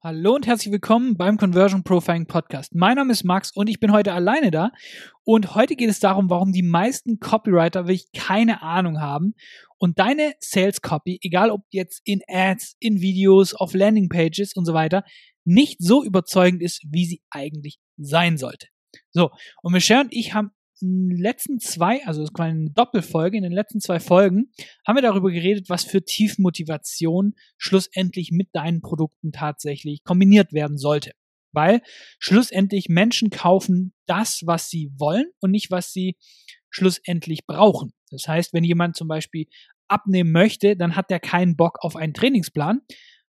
Hallo 0.00 0.36
und 0.36 0.46
herzlich 0.46 0.70
willkommen 0.70 1.16
beim 1.16 1.38
Conversion 1.38 1.82
Profiling 1.82 2.26
Podcast. 2.26 2.72
Mein 2.72 2.94
Name 2.94 3.10
ist 3.10 3.24
Max 3.24 3.50
und 3.50 3.68
ich 3.68 3.80
bin 3.80 3.90
heute 3.90 4.12
alleine 4.12 4.52
da. 4.52 4.70
Und 5.24 5.56
heute 5.56 5.74
geht 5.74 5.90
es 5.90 5.98
darum, 5.98 6.30
warum 6.30 6.52
die 6.52 6.62
meisten 6.62 7.18
Copywriter 7.18 7.88
wirklich 7.88 8.06
keine 8.12 8.62
Ahnung 8.62 9.00
haben 9.00 9.34
und 9.76 9.98
deine 9.98 10.34
Sales 10.38 10.82
Copy, 10.82 11.18
egal 11.20 11.50
ob 11.50 11.62
jetzt 11.70 12.00
in 12.04 12.20
Ads, 12.28 12.76
in 12.78 13.00
Videos, 13.00 13.54
auf 13.54 13.74
Landing 13.74 14.08
Pages 14.08 14.54
und 14.54 14.66
so 14.66 14.72
weiter, 14.72 15.02
nicht 15.44 15.78
so 15.80 16.04
überzeugend 16.04 16.62
ist, 16.62 16.80
wie 16.88 17.04
sie 17.04 17.20
eigentlich 17.30 17.80
sein 17.96 18.38
sollte. 18.38 18.68
So, 19.10 19.30
und 19.62 19.72
Michelle 19.72 20.02
und 20.02 20.12
ich 20.12 20.32
haben 20.32 20.52
letzten 20.80 21.58
zwei, 21.60 22.04
also 22.06 22.22
war 22.34 22.46
eine 22.46 22.70
Doppelfolge, 22.70 23.36
in 23.36 23.42
den 23.42 23.52
letzten 23.52 23.80
zwei 23.80 24.00
Folgen 24.00 24.52
haben 24.86 24.96
wir 24.96 25.02
darüber 25.02 25.30
geredet, 25.30 25.68
was 25.68 25.84
für 25.84 26.04
Tiefmotivation 26.04 27.34
schlussendlich 27.56 28.30
mit 28.30 28.48
deinen 28.52 28.80
Produkten 28.80 29.32
tatsächlich 29.32 30.04
kombiniert 30.04 30.52
werden 30.52 30.78
sollte. 30.78 31.12
Weil 31.52 31.80
schlussendlich 32.18 32.88
Menschen 32.88 33.30
kaufen 33.30 33.94
das, 34.06 34.42
was 34.44 34.68
sie 34.68 34.90
wollen 34.96 35.26
und 35.40 35.50
nicht, 35.50 35.70
was 35.70 35.92
sie 35.92 36.16
schlussendlich 36.70 37.46
brauchen. 37.46 37.92
Das 38.10 38.28
heißt, 38.28 38.52
wenn 38.52 38.64
jemand 38.64 38.96
zum 38.96 39.08
Beispiel 39.08 39.46
abnehmen 39.88 40.32
möchte, 40.32 40.76
dann 40.76 40.96
hat 40.96 41.10
er 41.10 41.20
keinen 41.20 41.56
Bock 41.56 41.78
auf 41.80 41.96
einen 41.96 42.14
Trainingsplan, 42.14 42.82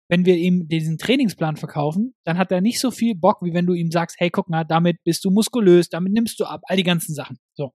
wenn 0.09 0.25
wir 0.25 0.37
ihm 0.37 0.67
diesen 0.67 0.97
Trainingsplan 0.97 1.57
verkaufen, 1.57 2.15
dann 2.23 2.37
hat 2.37 2.51
er 2.51 2.61
nicht 2.61 2.79
so 2.79 2.91
viel 2.91 3.15
Bock, 3.15 3.41
wie 3.41 3.53
wenn 3.53 3.65
du 3.65 3.73
ihm 3.73 3.91
sagst, 3.91 4.17
hey, 4.19 4.29
guck 4.29 4.49
mal, 4.49 4.63
damit 4.63 5.03
bist 5.03 5.25
du 5.25 5.31
muskulös, 5.31 5.89
damit 5.89 6.13
nimmst 6.13 6.39
du 6.39 6.45
ab, 6.45 6.61
all 6.67 6.77
die 6.77 6.83
ganzen 6.83 7.13
Sachen. 7.13 7.37
So. 7.53 7.73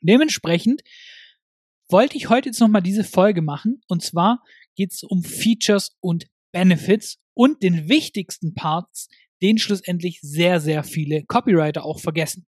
Dementsprechend 0.00 0.82
wollte 1.88 2.16
ich 2.16 2.28
heute 2.28 2.50
jetzt 2.50 2.60
nochmal 2.60 2.82
diese 2.82 3.04
Folge 3.04 3.42
machen. 3.42 3.80
Und 3.88 4.02
zwar 4.02 4.42
geht 4.74 4.92
es 4.92 5.02
um 5.02 5.22
Features 5.22 5.96
und 6.00 6.26
Benefits 6.52 7.18
und 7.34 7.62
den 7.62 7.88
wichtigsten 7.88 8.54
Parts, 8.54 9.08
den 9.42 9.58
schlussendlich 9.58 10.20
sehr, 10.20 10.60
sehr 10.60 10.84
viele 10.84 11.24
Copywriter 11.24 11.84
auch 11.84 12.00
vergessen. 12.00 12.46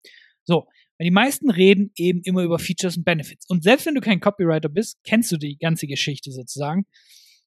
So, 0.44 0.66
weil 0.98 1.06
die 1.06 1.10
meisten 1.10 1.50
reden 1.50 1.90
eben 1.96 2.20
immer 2.22 2.42
über 2.42 2.58
Features 2.58 2.96
und 2.96 3.04
Benefits. 3.04 3.48
Und 3.48 3.62
selbst 3.62 3.86
wenn 3.86 3.94
du 3.94 4.00
kein 4.00 4.20
Copywriter 4.20 4.68
bist, 4.68 4.98
kennst 5.04 5.32
du 5.32 5.36
die 5.36 5.56
ganze 5.58 5.86
Geschichte 5.86 6.30
sozusagen. 6.30 6.86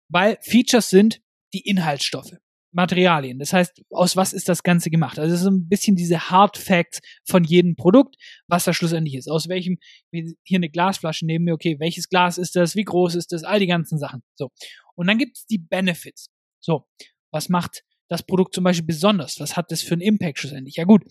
Weil 0.09 0.37
Features 0.41 0.89
sind 0.89 1.21
die 1.53 1.61
Inhaltsstoffe. 1.61 2.33
Materialien. 2.73 3.37
Das 3.37 3.53
heißt, 3.53 3.83
aus 3.91 4.15
was 4.15 4.33
ist 4.33 4.49
das 4.49 4.63
Ganze 4.63 4.89
gemacht? 4.89 5.19
Also 5.19 5.33
es 5.33 5.41
ist 5.41 5.47
ein 5.47 5.69
bisschen 5.69 5.95
diese 5.95 6.31
Hard 6.31 6.57
Facts 6.57 7.01
von 7.23 7.43
jedem 7.43 7.75
Produkt, 7.75 8.15
was 8.47 8.63
da 8.63 8.73
schlussendlich 8.73 9.15
ist. 9.15 9.29
Aus 9.29 9.47
welchem, 9.47 9.77
hier 10.11 10.57
eine 10.57 10.69
Glasflasche 10.69 11.25
neben 11.25 11.45
mir, 11.45 11.53
okay, 11.53 11.79
welches 11.79 12.09
Glas 12.09 12.37
ist 12.37 12.55
das, 12.55 12.75
wie 12.75 12.83
groß 12.83 13.15
ist 13.15 13.31
das, 13.31 13.43
all 13.43 13.59
die 13.59 13.67
ganzen 13.67 13.99
Sachen. 13.99 14.23
So. 14.35 14.49
Und 14.95 15.07
dann 15.07 15.19
gibt 15.19 15.37
es 15.37 15.45
die 15.45 15.59
Benefits. 15.59 16.31
So, 16.59 16.87
was 17.31 17.47
macht 17.49 17.83
das 18.09 18.23
Produkt 18.23 18.55
zum 18.55 18.63
Beispiel 18.63 18.85
besonders? 18.85 19.39
Was 19.39 19.55
hat 19.55 19.71
das 19.71 19.81
für 19.81 19.93
einen 19.93 20.01
Impact 20.01 20.39
schlussendlich? 20.39 20.75
Ja 20.75 20.85
gut, 20.85 21.03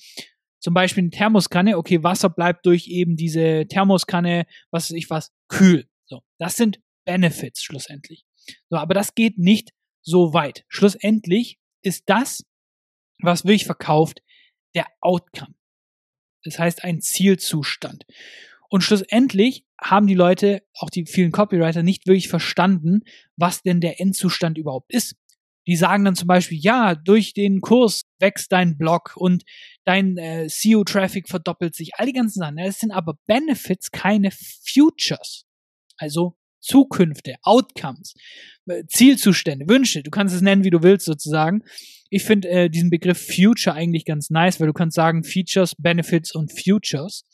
zum 0.59 0.75
Beispiel 0.75 1.03
eine 1.03 1.11
Thermoskanne, 1.11 1.77
okay, 1.77 2.03
Wasser 2.03 2.31
bleibt 2.31 2.67
durch 2.67 2.89
eben 2.89 3.17
diese 3.17 3.67
Thermoskanne, 3.69 4.47
was 4.71 4.91
weiß 4.91 4.97
ich 4.97 5.11
was, 5.11 5.33
kühl. 5.49 5.89
So, 6.07 6.23
das 6.39 6.57
sind 6.57 6.81
Benefits 7.05 7.63
schlussendlich. 7.63 8.25
So, 8.69 8.77
aber 8.77 8.95
das 8.95 9.15
geht 9.15 9.39
nicht 9.39 9.71
so 10.03 10.33
weit. 10.35 10.65
Schlussendlich 10.69 11.59
ist 11.83 12.05
das, 12.07 12.45
was 13.21 13.45
wirklich 13.45 13.67
verkauft, 13.67 14.23
der 14.75 14.87
Outcome. 15.01 15.55
Das 16.45 16.59
heißt 16.59 16.85
ein 16.85 17.01
Zielzustand. 17.01 18.05
Und 18.69 18.83
schlussendlich 18.83 19.65
haben 19.81 20.07
die 20.07 20.15
Leute, 20.15 20.63
auch 20.79 20.91
die 20.91 21.07
vielen 21.07 21.31
Copywriter, 21.31 21.83
nicht 21.83 22.07
wirklich 22.07 22.29
verstanden, 22.29 23.03
was 23.37 23.63
denn 23.63 23.81
der 23.81 24.01
Endzustand 24.01 24.59
überhaupt 24.59 24.93
ist. 24.93 25.17
Die 25.67 25.77
sagen 25.77 26.05
dann 26.05 26.17
zum 26.17 26.27
Beispiel, 26.27 26.59
ja, 26.59 26.95
durch 26.95 27.35
den 27.35 27.61
Kurs 27.61 28.03
wächst 28.19 28.51
dein 28.51 28.77
Blog 28.77 29.13
und 29.15 29.45
dein 29.85 30.17
äh, 30.17 30.49
SEO-Traffic 30.49 31.29
verdoppelt 31.29 31.77
sich, 31.77 31.95
all 31.97 32.07
die 32.07 32.13
ganzen 32.13 32.41
Sachen. 32.41 32.57
Das 32.57 32.81
sind 32.81 32.91
aber 32.91 33.19
Benefits, 33.27 33.91
keine 33.93 34.31
Futures. 34.33 35.45
Also 35.99 36.37
Zukünfte, 36.63 37.35
Outcomes, 37.43 38.15
äh, 38.67 38.85
Zielzustände, 38.89 39.69
Wünsche. 39.69 40.03
Du 40.03 40.11
kannst 40.11 40.35
es 40.35 40.41
nennen, 40.41 40.65
wie 40.65 40.71
du 40.71 40.83
willst, 40.83 41.05
sozusagen. 41.05 41.63
Ich 42.09 42.25
finde 42.25 42.49
äh, 42.49 42.71
diesen 42.71 42.91
Begriff 42.91 43.27
Future 43.27 43.75
eigentlich 43.75 44.05
ganz 44.05 44.31
nice, 44.31 44.61
weil 44.61 44.69
du 44.69 44.73
kannst 44.73 44.95
sagen 44.95 45.25
Features, 45.25 45.75
Benefits 45.77 46.35
und 46.35 46.53
Futures. 46.53 47.25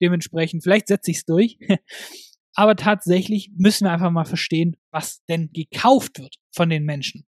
Dementsprechend, 0.00 0.62
vielleicht 0.62 0.88
setze 0.88 1.10
ich 1.10 1.18
es 1.18 1.24
durch. 1.24 1.58
Aber 2.54 2.74
tatsächlich 2.74 3.50
müssen 3.56 3.84
wir 3.84 3.92
einfach 3.92 4.10
mal 4.10 4.24
verstehen, 4.24 4.76
was 4.90 5.22
denn 5.28 5.50
gekauft 5.52 6.18
wird 6.18 6.36
von 6.52 6.68
den 6.68 6.84
Menschen. 6.84 7.26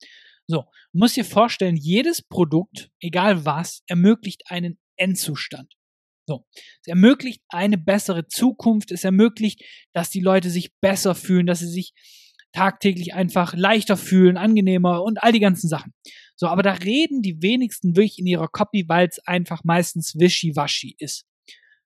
So, 0.47 0.63
du 0.93 0.99
musst 0.99 1.17
dir 1.17 1.25
vorstellen, 1.25 1.77
jedes 1.77 2.23
Produkt, 2.23 2.91
egal 3.01 3.45
was, 3.45 3.83
ermöglicht 3.87 4.43
einen 4.47 4.79
Endzustand. 4.97 5.78
So. 6.29 6.45
Es 6.83 6.89
ermöglicht 6.89 7.43
eine 7.49 7.79
bessere 7.79 8.29
Zukunft. 8.29 8.93
Es 8.93 9.03
ermöglicht, 9.03 9.65
dass 9.95 10.11
die 10.11 10.21
Leute 10.21 10.51
sich 10.51 10.79
besser 10.79 11.15
fühlen, 11.15 11.47
dass 11.47 11.61
sie 11.61 11.69
sich 11.69 11.95
tagtäglich 12.53 13.15
einfach 13.15 13.55
leichter 13.55 13.97
fühlen, 13.97 14.37
angenehmer 14.37 15.03
und 15.03 15.23
all 15.23 15.33
die 15.33 15.41
ganzen 15.41 15.69
Sachen. 15.69 15.95
So, 16.37 16.47
aber 16.47 16.63
da 16.63 16.73
reden 16.73 17.23
die 17.23 17.41
wenigsten 17.41 17.97
wirklich 17.97 18.19
in 18.19 18.27
ihrer 18.27 18.49
Copy, 18.49 18.85
weil 18.89 19.09
es 19.09 19.19
einfach 19.27 19.65
meistens 19.65 20.17
wischiwaschi 20.19 20.97
ist. 20.99 21.25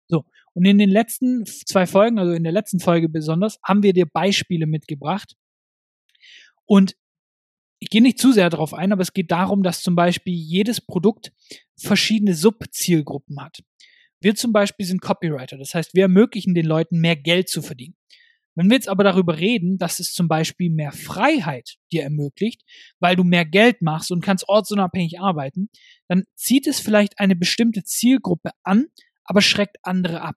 So. 0.09 0.25
Und 0.55 0.65
in 0.65 0.79
den 0.79 0.91
letzten 0.91 1.47
zwei 1.47 1.87
Folgen, 1.87 2.19
also 2.19 2.33
in 2.33 2.43
der 2.43 2.53
letzten 2.53 2.81
Folge 2.81 3.09
besonders, 3.09 3.61
haben 3.65 3.85
wir 3.85 3.93
dir 3.93 4.07
Beispiele 4.07 4.67
mitgebracht. 4.67 5.37
Und 6.65 6.97
ich 7.79 7.91
gehe 7.91 8.03
nicht 8.03 8.19
zu 8.19 8.33
sehr 8.33 8.51
darauf 8.51 8.75
ein, 8.75 8.93
aber 8.93 9.03
es 9.03 9.13
geht 9.13 9.31
darum, 9.31 9.63
dass 9.63 9.83
zum 9.83 9.95
Beispiel 9.95 10.35
jedes 10.35 10.81
Produkt 10.81 11.33
verschiedene 11.77 12.35
Subzielgruppen 12.35 13.41
hat. 13.41 13.63
Wir 14.23 14.35
zum 14.37 14.53
Beispiel 14.53 14.87
sind 14.87 15.03
Copywriter, 15.03 15.59
das 15.59 15.75
heißt, 15.75 15.95
wir 15.95 16.05
ermöglichen 16.05 16.55
den 16.55 16.67
Leuten 16.67 17.01
mehr 17.01 17.17
Geld 17.17 17.49
zu 17.49 17.61
verdienen. 17.61 17.97
Wenn 18.55 18.69
wir 18.69 18.77
jetzt 18.77 18.89
aber 18.89 19.03
darüber 19.03 19.39
reden, 19.39 19.79
dass 19.79 19.99
es 19.99 20.13
zum 20.13 20.29
Beispiel 20.29 20.71
mehr 20.71 20.93
Freiheit 20.93 21.77
dir 21.91 22.03
ermöglicht, 22.03 22.63
weil 23.01 23.17
du 23.17 23.25
mehr 23.25 23.47
Geld 23.47 23.81
machst 23.81 24.13
und 24.13 24.23
kannst 24.23 24.49
ortsunabhängig 24.49 25.21
arbeiten, 25.21 25.71
dann 26.09 26.25
zieht 26.37 26.67
es 26.67 26.79
vielleicht 26.79 27.19
eine 27.19 27.35
bestimmte 27.35 27.83
Zielgruppe 27.83 28.51
an, 28.63 28.87
aber 29.25 29.41
schreckt 29.41 29.79
andere 29.83 30.21
ab, 30.21 30.37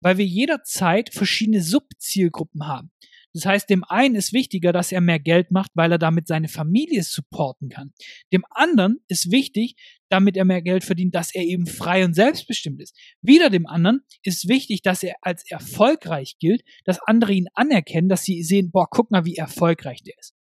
weil 0.00 0.16
wir 0.16 0.24
jederzeit 0.24 1.12
verschiedene 1.12 1.62
Subzielgruppen 1.62 2.66
haben. 2.66 2.90
Das 3.32 3.46
heißt, 3.46 3.70
dem 3.70 3.84
einen 3.84 4.16
ist 4.16 4.32
wichtiger, 4.32 4.72
dass 4.72 4.92
er 4.92 5.00
mehr 5.00 5.20
Geld 5.20 5.50
macht, 5.50 5.70
weil 5.74 5.92
er 5.92 5.98
damit 5.98 6.26
seine 6.26 6.48
Familie 6.48 7.02
supporten 7.02 7.68
kann. 7.68 7.92
Dem 8.32 8.44
anderen 8.50 8.98
ist 9.08 9.30
wichtig, 9.30 9.76
damit 10.08 10.36
er 10.36 10.44
mehr 10.44 10.62
Geld 10.62 10.82
verdient, 10.84 11.14
dass 11.14 11.34
er 11.34 11.44
eben 11.44 11.66
frei 11.66 12.04
und 12.04 12.14
selbstbestimmt 12.14 12.80
ist. 12.80 12.96
Wieder 13.22 13.48
dem 13.48 13.66
anderen 13.66 14.00
ist 14.22 14.48
wichtig, 14.48 14.82
dass 14.82 15.02
er 15.02 15.14
als 15.22 15.48
erfolgreich 15.48 16.36
gilt, 16.38 16.62
dass 16.84 17.00
andere 17.00 17.32
ihn 17.32 17.48
anerkennen, 17.54 18.08
dass 18.08 18.24
sie 18.24 18.42
sehen, 18.42 18.70
boah, 18.72 18.88
guck 18.90 19.10
mal, 19.10 19.24
wie 19.24 19.36
erfolgreich 19.36 20.02
der 20.02 20.18
ist. 20.18 20.34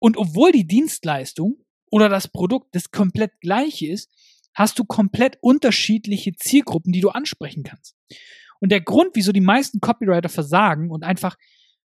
Und 0.00 0.16
obwohl 0.16 0.52
die 0.52 0.66
Dienstleistung 0.66 1.64
oder 1.90 2.08
das 2.08 2.28
Produkt 2.28 2.74
das 2.74 2.90
komplett 2.90 3.40
gleiche 3.40 3.86
ist, 3.86 4.10
hast 4.54 4.78
du 4.78 4.84
komplett 4.84 5.38
unterschiedliche 5.40 6.34
Zielgruppen, 6.34 6.92
die 6.92 7.00
du 7.00 7.10
ansprechen 7.10 7.62
kannst. 7.62 7.94
Und 8.60 8.72
der 8.72 8.80
Grund, 8.80 9.10
wieso 9.14 9.32
die 9.32 9.40
meisten 9.40 9.80
Copywriter 9.80 10.28
versagen 10.28 10.90
und 10.90 11.04
einfach 11.04 11.36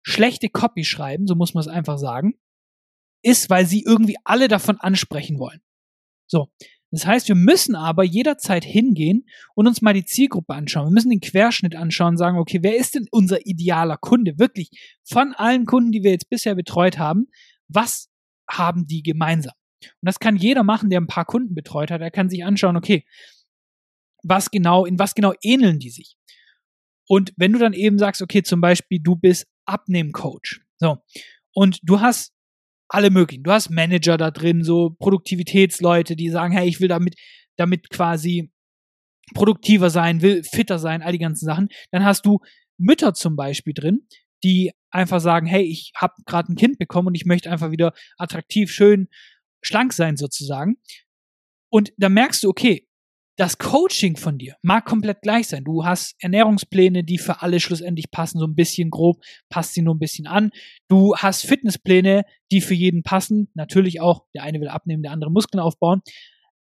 schlechte 0.01 0.49
Copy 0.49 0.83
schreiben, 0.83 1.27
so 1.27 1.35
muss 1.35 1.53
man 1.53 1.61
es 1.61 1.67
einfach 1.67 1.97
sagen, 1.97 2.33
ist, 3.23 3.49
weil 3.49 3.65
sie 3.65 3.83
irgendwie 3.83 4.17
alle 4.23 4.47
davon 4.47 4.79
ansprechen 4.79 5.39
wollen. 5.39 5.61
So. 6.27 6.49
Das 6.91 7.07
heißt, 7.07 7.27
wir 7.27 7.35
müssen 7.35 7.73
aber 7.75 8.03
jederzeit 8.03 8.63
hingehen 8.63 9.25
und 9.55 9.65
uns 9.65 9.81
mal 9.81 9.95
die 9.95 10.05
Zielgruppe 10.05 10.53
anschauen. 10.53 10.89
Wir 10.89 10.93
müssen 10.93 11.09
den 11.09 11.21
Querschnitt 11.21 11.75
anschauen 11.75 12.09
und 12.09 12.17
sagen, 12.17 12.37
okay, 12.37 12.59
wer 12.61 12.77
ist 12.77 12.93
denn 12.93 13.07
unser 13.09 13.47
idealer 13.47 13.97
Kunde? 13.97 14.37
Wirklich 14.37 14.69
von 15.03 15.33
allen 15.33 15.65
Kunden, 15.65 15.91
die 15.91 16.03
wir 16.03 16.11
jetzt 16.11 16.29
bisher 16.29 16.53
betreut 16.53 16.99
haben, 16.99 17.25
was 17.67 18.09
haben 18.47 18.85
die 18.85 19.01
gemeinsam? 19.01 19.55
Und 19.81 20.05
das 20.05 20.19
kann 20.19 20.35
jeder 20.35 20.63
machen, 20.63 20.91
der 20.91 21.01
ein 21.01 21.07
paar 21.07 21.25
Kunden 21.25 21.55
betreut 21.55 21.89
hat. 21.89 22.01
Er 22.01 22.11
kann 22.11 22.29
sich 22.29 22.45
anschauen, 22.45 22.77
okay, 22.77 23.05
was 24.21 24.51
genau, 24.51 24.85
in 24.85 24.99
was 24.99 25.15
genau 25.15 25.33
ähneln 25.41 25.79
die 25.79 25.89
sich? 25.89 26.15
Und 27.07 27.33
wenn 27.37 27.53
du 27.53 27.59
dann 27.59 27.73
eben 27.73 27.97
sagst, 27.97 28.21
okay, 28.21 28.43
zum 28.43 28.61
Beispiel, 28.61 28.99
du 29.01 29.15
bist 29.15 29.45
Abnehmcoach, 29.65 30.61
so, 30.77 30.97
und 31.53 31.79
du 31.83 32.01
hast 32.01 32.33
alle 32.87 33.09
möglichen, 33.09 33.43
du 33.43 33.51
hast 33.51 33.69
Manager 33.69 34.17
da 34.17 34.31
drin, 34.31 34.63
so 34.63 34.91
Produktivitätsleute, 34.99 36.15
die 36.15 36.29
sagen, 36.29 36.53
hey, 36.53 36.67
ich 36.67 36.79
will 36.79 36.87
damit, 36.87 37.15
damit 37.57 37.89
quasi 37.89 38.51
produktiver 39.33 39.89
sein, 39.89 40.21
will 40.21 40.43
fitter 40.43 40.79
sein, 40.79 41.01
all 41.01 41.11
die 41.11 41.19
ganzen 41.19 41.45
Sachen, 41.45 41.69
dann 41.91 42.03
hast 42.03 42.25
du 42.25 42.39
Mütter 42.77 43.13
zum 43.13 43.35
Beispiel 43.35 43.73
drin, 43.73 44.07
die 44.43 44.71
einfach 44.91 45.21
sagen, 45.21 45.47
hey, 45.47 45.63
ich 45.63 45.93
habe 45.95 46.13
gerade 46.25 46.51
ein 46.51 46.55
Kind 46.55 46.77
bekommen 46.77 47.07
und 47.07 47.15
ich 47.15 47.25
möchte 47.25 47.49
einfach 47.49 47.71
wieder 47.71 47.93
attraktiv, 48.17 48.71
schön, 48.71 49.07
schlank 49.61 49.93
sein 49.93 50.17
sozusagen. 50.17 50.75
Und 51.69 51.93
da 51.97 52.09
merkst 52.09 52.43
du, 52.43 52.49
okay, 52.49 52.87
das 53.35 53.57
Coaching 53.57 54.15
von 54.15 54.37
dir 54.37 54.55
mag 54.61 54.85
komplett 54.85 55.21
gleich 55.21 55.47
sein. 55.47 55.63
Du 55.63 55.85
hast 55.85 56.15
Ernährungspläne, 56.19 57.03
die 57.03 57.17
für 57.17 57.41
alle 57.41 57.59
schlussendlich 57.59 58.11
passen, 58.11 58.39
so 58.39 58.45
ein 58.45 58.55
bisschen 58.55 58.91
grob, 58.91 59.23
passt 59.49 59.73
sie 59.73 59.81
nur 59.81 59.95
ein 59.95 59.99
bisschen 59.99 60.27
an. 60.27 60.51
Du 60.87 61.15
hast 61.15 61.45
Fitnesspläne, 61.45 62.25
die 62.51 62.61
für 62.61 62.75
jeden 62.75 63.01
passen. 63.01 63.49
Natürlich 63.55 64.01
auch, 64.01 64.25
der 64.35 64.43
eine 64.43 64.61
will 64.61 64.67
abnehmen, 64.67 65.01
der 65.01 65.11
andere 65.11 65.31
Muskeln 65.31 65.61
aufbauen. 65.61 66.01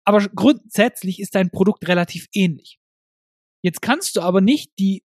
Aber 0.05 0.21
grundsätzlich 0.29 1.21
ist 1.21 1.35
dein 1.35 1.51
Produkt 1.51 1.89
relativ 1.89 2.27
ähnlich. 2.33 2.79
Jetzt 3.63 3.83
kannst 3.83 4.17
du 4.17 4.21
aber 4.21 4.41
nicht 4.41 4.73
die 4.79 5.03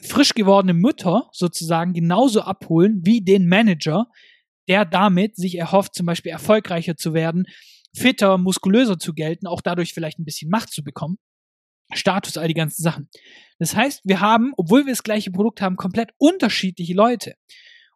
frisch 0.00 0.34
gewordene 0.34 0.74
Mutter 0.74 1.28
sozusagen 1.32 1.94
genauso 1.94 2.42
abholen 2.42 3.00
wie 3.04 3.22
den 3.22 3.48
Manager, 3.48 4.06
der 4.68 4.84
damit 4.84 5.36
sich 5.36 5.56
erhofft, 5.56 5.94
zum 5.94 6.06
Beispiel 6.06 6.32
erfolgreicher 6.32 6.96
zu 6.96 7.14
werden, 7.14 7.46
fitter, 7.96 8.38
muskulöser 8.38 8.98
zu 8.98 9.14
gelten, 9.14 9.46
auch 9.46 9.60
dadurch 9.60 9.94
vielleicht 9.94 10.18
ein 10.18 10.24
bisschen 10.24 10.50
Macht 10.50 10.70
zu 10.70 10.82
bekommen. 10.82 11.18
Status, 11.92 12.36
all 12.36 12.48
die 12.48 12.54
ganzen 12.54 12.82
Sachen. 12.82 13.08
Das 13.58 13.74
heißt, 13.74 14.02
wir 14.04 14.20
haben, 14.20 14.52
obwohl 14.56 14.86
wir 14.86 14.92
das 14.92 15.02
gleiche 15.02 15.30
Produkt 15.30 15.60
haben, 15.60 15.76
komplett 15.76 16.10
unterschiedliche 16.18 16.94
Leute. 16.94 17.34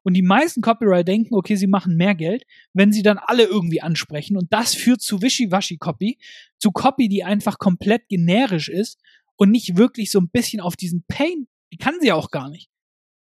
Und 0.02 0.14
die 0.14 0.22
meisten 0.22 0.62
Copywriter 0.62 1.04
denken, 1.04 1.34
okay, 1.34 1.56
sie 1.56 1.66
machen 1.66 1.96
mehr 1.96 2.14
Geld, 2.14 2.44
wenn 2.72 2.92
sie 2.92 3.02
dann 3.02 3.18
alle 3.18 3.44
irgendwie 3.44 3.82
ansprechen. 3.82 4.36
Und 4.36 4.52
das 4.52 4.74
führt 4.74 5.02
zu 5.02 5.20
Wischiwaschi-Copy, 5.20 6.18
zu 6.58 6.70
Copy, 6.70 7.08
die 7.08 7.24
einfach 7.24 7.58
komplett 7.58 8.08
generisch 8.08 8.68
ist 8.68 8.98
und 9.36 9.50
nicht 9.50 9.76
wirklich 9.76 10.10
so 10.10 10.18
ein 10.18 10.30
bisschen 10.30 10.60
auf 10.60 10.76
diesen 10.76 11.04
Pain, 11.06 11.48
die 11.72 11.76
kann 11.76 11.96
sie 12.00 12.12
auch 12.12 12.30
gar 12.30 12.48
nicht. 12.48 12.69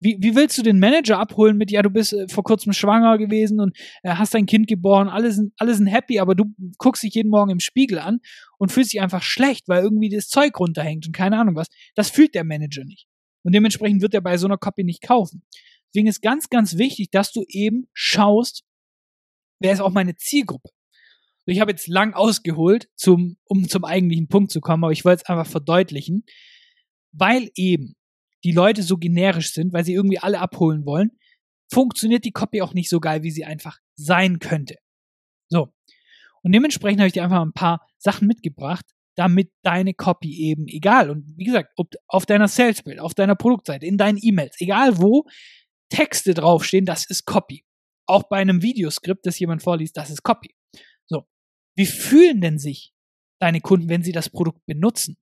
Wie, 0.02 0.16
wie 0.20 0.34
willst 0.34 0.58
du 0.58 0.62
den 0.62 0.80
Manager 0.80 1.18
abholen 1.18 1.56
mit, 1.56 1.70
ja, 1.70 1.80
du 1.80 1.90
bist 1.90 2.12
äh, 2.12 2.26
vor 2.28 2.42
kurzem 2.42 2.72
schwanger 2.72 3.18
gewesen 3.18 3.60
und 3.60 3.76
äh, 4.02 4.10
hast 4.10 4.34
dein 4.34 4.46
Kind 4.46 4.66
geboren, 4.66 5.08
alle 5.08 5.30
sind, 5.30 5.52
alle 5.58 5.74
sind 5.74 5.86
happy, 5.86 6.18
aber 6.18 6.34
du 6.34 6.46
guckst 6.78 7.04
dich 7.04 7.14
jeden 7.14 7.30
Morgen 7.30 7.50
im 7.50 7.60
Spiegel 7.60 7.98
an 7.98 8.18
und 8.58 8.72
fühlst 8.72 8.92
dich 8.92 9.00
einfach 9.00 9.22
schlecht, 9.22 9.68
weil 9.68 9.82
irgendwie 9.82 10.08
das 10.08 10.28
Zeug 10.28 10.58
runterhängt 10.58 11.06
und 11.06 11.12
keine 11.12 11.38
Ahnung 11.38 11.54
was. 11.54 11.68
Das 11.94 12.10
fühlt 12.10 12.34
der 12.34 12.44
Manager 12.44 12.84
nicht. 12.84 13.06
Und 13.44 13.54
dementsprechend 13.54 14.02
wird 14.02 14.14
er 14.14 14.20
bei 14.20 14.36
so 14.36 14.46
einer 14.46 14.58
Copy 14.58 14.82
nicht 14.82 15.02
kaufen. 15.02 15.44
Deswegen 15.88 16.08
ist 16.08 16.22
ganz, 16.22 16.48
ganz 16.48 16.78
wichtig, 16.78 17.10
dass 17.10 17.32
du 17.32 17.44
eben 17.48 17.86
schaust, 17.92 18.64
wer 19.60 19.72
ist 19.72 19.80
auch 19.80 19.90
meine 19.92 20.16
Zielgruppe. 20.16 20.70
Ich 21.46 21.60
habe 21.60 21.72
jetzt 21.72 21.88
lang 21.88 22.14
ausgeholt, 22.14 22.88
zum, 22.96 23.36
um 23.44 23.68
zum 23.68 23.84
eigentlichen 23.84 24.28
Punkt 24.28 24.52
zu 24.52 24.60
kommen, 24.60 24.84
aber 24.84 24.92
ich 24.92 25.04
wollte 25.04 25.22
es 25.24 25.28
einfach 25.28 25.50
verdeutlichen, 25.50 26.24
weil 27.12 27.50
eben 27.56 27.94
die 28.44 28.52
Leute 28.52 28.82
so 28.82 28.96
generisch 28.96 29.52
sind, 29.52 29.72
weil 29.72 29.84
sie 29.84 29.94
irgendwie 29.94 30.18
alle 30.18 30.40
abholen 30.40 30.84
wollen, 30.84 31.12
funktioniert 31.72 32.24
die 32.24 32.32
Copy 32.32 32.62
auch 32.62 32.74
nicht 32.74 32.88
so 32.88 33.00
geil, 33.00 33.22
wie 33.22 33.30
sie 33.30 33.44
einfach 33.44 33.78
sein 33.94 34.38
könnte. 34.38 34.76
So. 35.48 35.72
Und 36.42 36.52
dementsprechend 36.52 37.00
habe 37.00 37.06
ich 37.06 37.12
dir 37.12 37.24
einfach 37.24 37.40
ein 37.40 37.52
paar 37.52 37.86
Sachen 37.98 38.26
mitgebracht, 38.26 38.84
damit 39.16 39.52
deine 39.62 39.94
Copy 39.94 40.34
eben, 40.48 40.66
egal, 40.68 41.10
und 41.10 41.24
wie 41.36 41.44
gesagt, 41.44 41.72
ob 41.76 41.92
auf 42.08 42.26
deiner 42.26 42.48
Salesbild, 42.48 42.98
auf 42.98 43.14
deiner 43.14 43.36
Produktseite, 43.36 43.86
in 43.86 43.98
deinen 43.98 44.18
E-Mails, 44.20 44.56
egal 44.60 44.98
wo 44.98 45.26
Texte 45.90 46.34
draufstehen, 46.34 46.86
das 46.86 47.04
ist 47.04 47.26
Copy. 47.26 47.64
Auch 48.06 48.24
bei 48.24 48.38
einem 48.38 48.62
Videoskript, 48.62 49.26
das 49.26 49.38
jemand 49.38 49.62
vorliest, 49.62 49.96
das 49.96 50.10
ist 50.10 50.22
Copy. 50.22 50.54
So. 51.06 51.26
Wie 51.76 51.86
fühlen 51.86 52.40
denn 52.40 52.58
sich 52.58 52.92
deine 53.38 53.60
Kunden, 53.60 53.88
wenn 53.88 54.02
sie 54.02 54.12
das 54.12 54.30
Produkt 54.30 54.64
benutzen? 54.66 55.16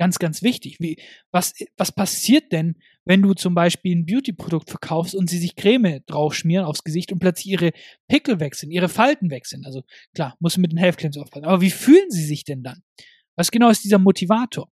Ganz, 0.00 0.18
ganz 0.18 0.42
wichtig. 0.42 0.80
Wie, 0.80 0.96
was, 1.30 1.52
was 1.76 1.92
passiert 1.92 2.52
denn, 2.52 2.76
wenn 3.04 3.20
du 3.20 3.34
zum 3.34 3.54
Beispiel 3.54 3.94
ein 3.94 4.06
Beauty-Produkt 4.06 4.70
verkaufst 4.70 5.14
und 5.14 5.28
sie 5.28 5.36
sich 5.36 5.56
Creme 5.56 6.00
draufschmieren 6.06 6.64
aufs 6.64 6.84
Gesicht 6.84 7.12
und 7.12 7.18
plötzlich 7.18 7.48
ihre 7.48 7.72
Pickel 8.08 8.40
wechseln, 8.40 8.70
ihre 8.70 8.88
Falten 8.88 9.30
wechseln? 9.30 9.66
Also 9.66 9.82
klar, 10.14 10.38
muss 10.40 10.56
mit 10.56 10.72
den 10.72 10.78
Health 10.78 10.96
Claims 10.96 11.18
aufpassen. 11.18 11.44
Aber 11.44 11.60
wie 11.60 11.70
fühlen 11.70 12.10
sie 12.10 12.24
sich 12.24 12.44
denn 12.44 12.62
dann? 12.62 12.82
Was 13.36 13.50
genau 13.50 13.68
ist 13.68 13.84
dieser 13.84 13.98
Motivator? 13.98 14.72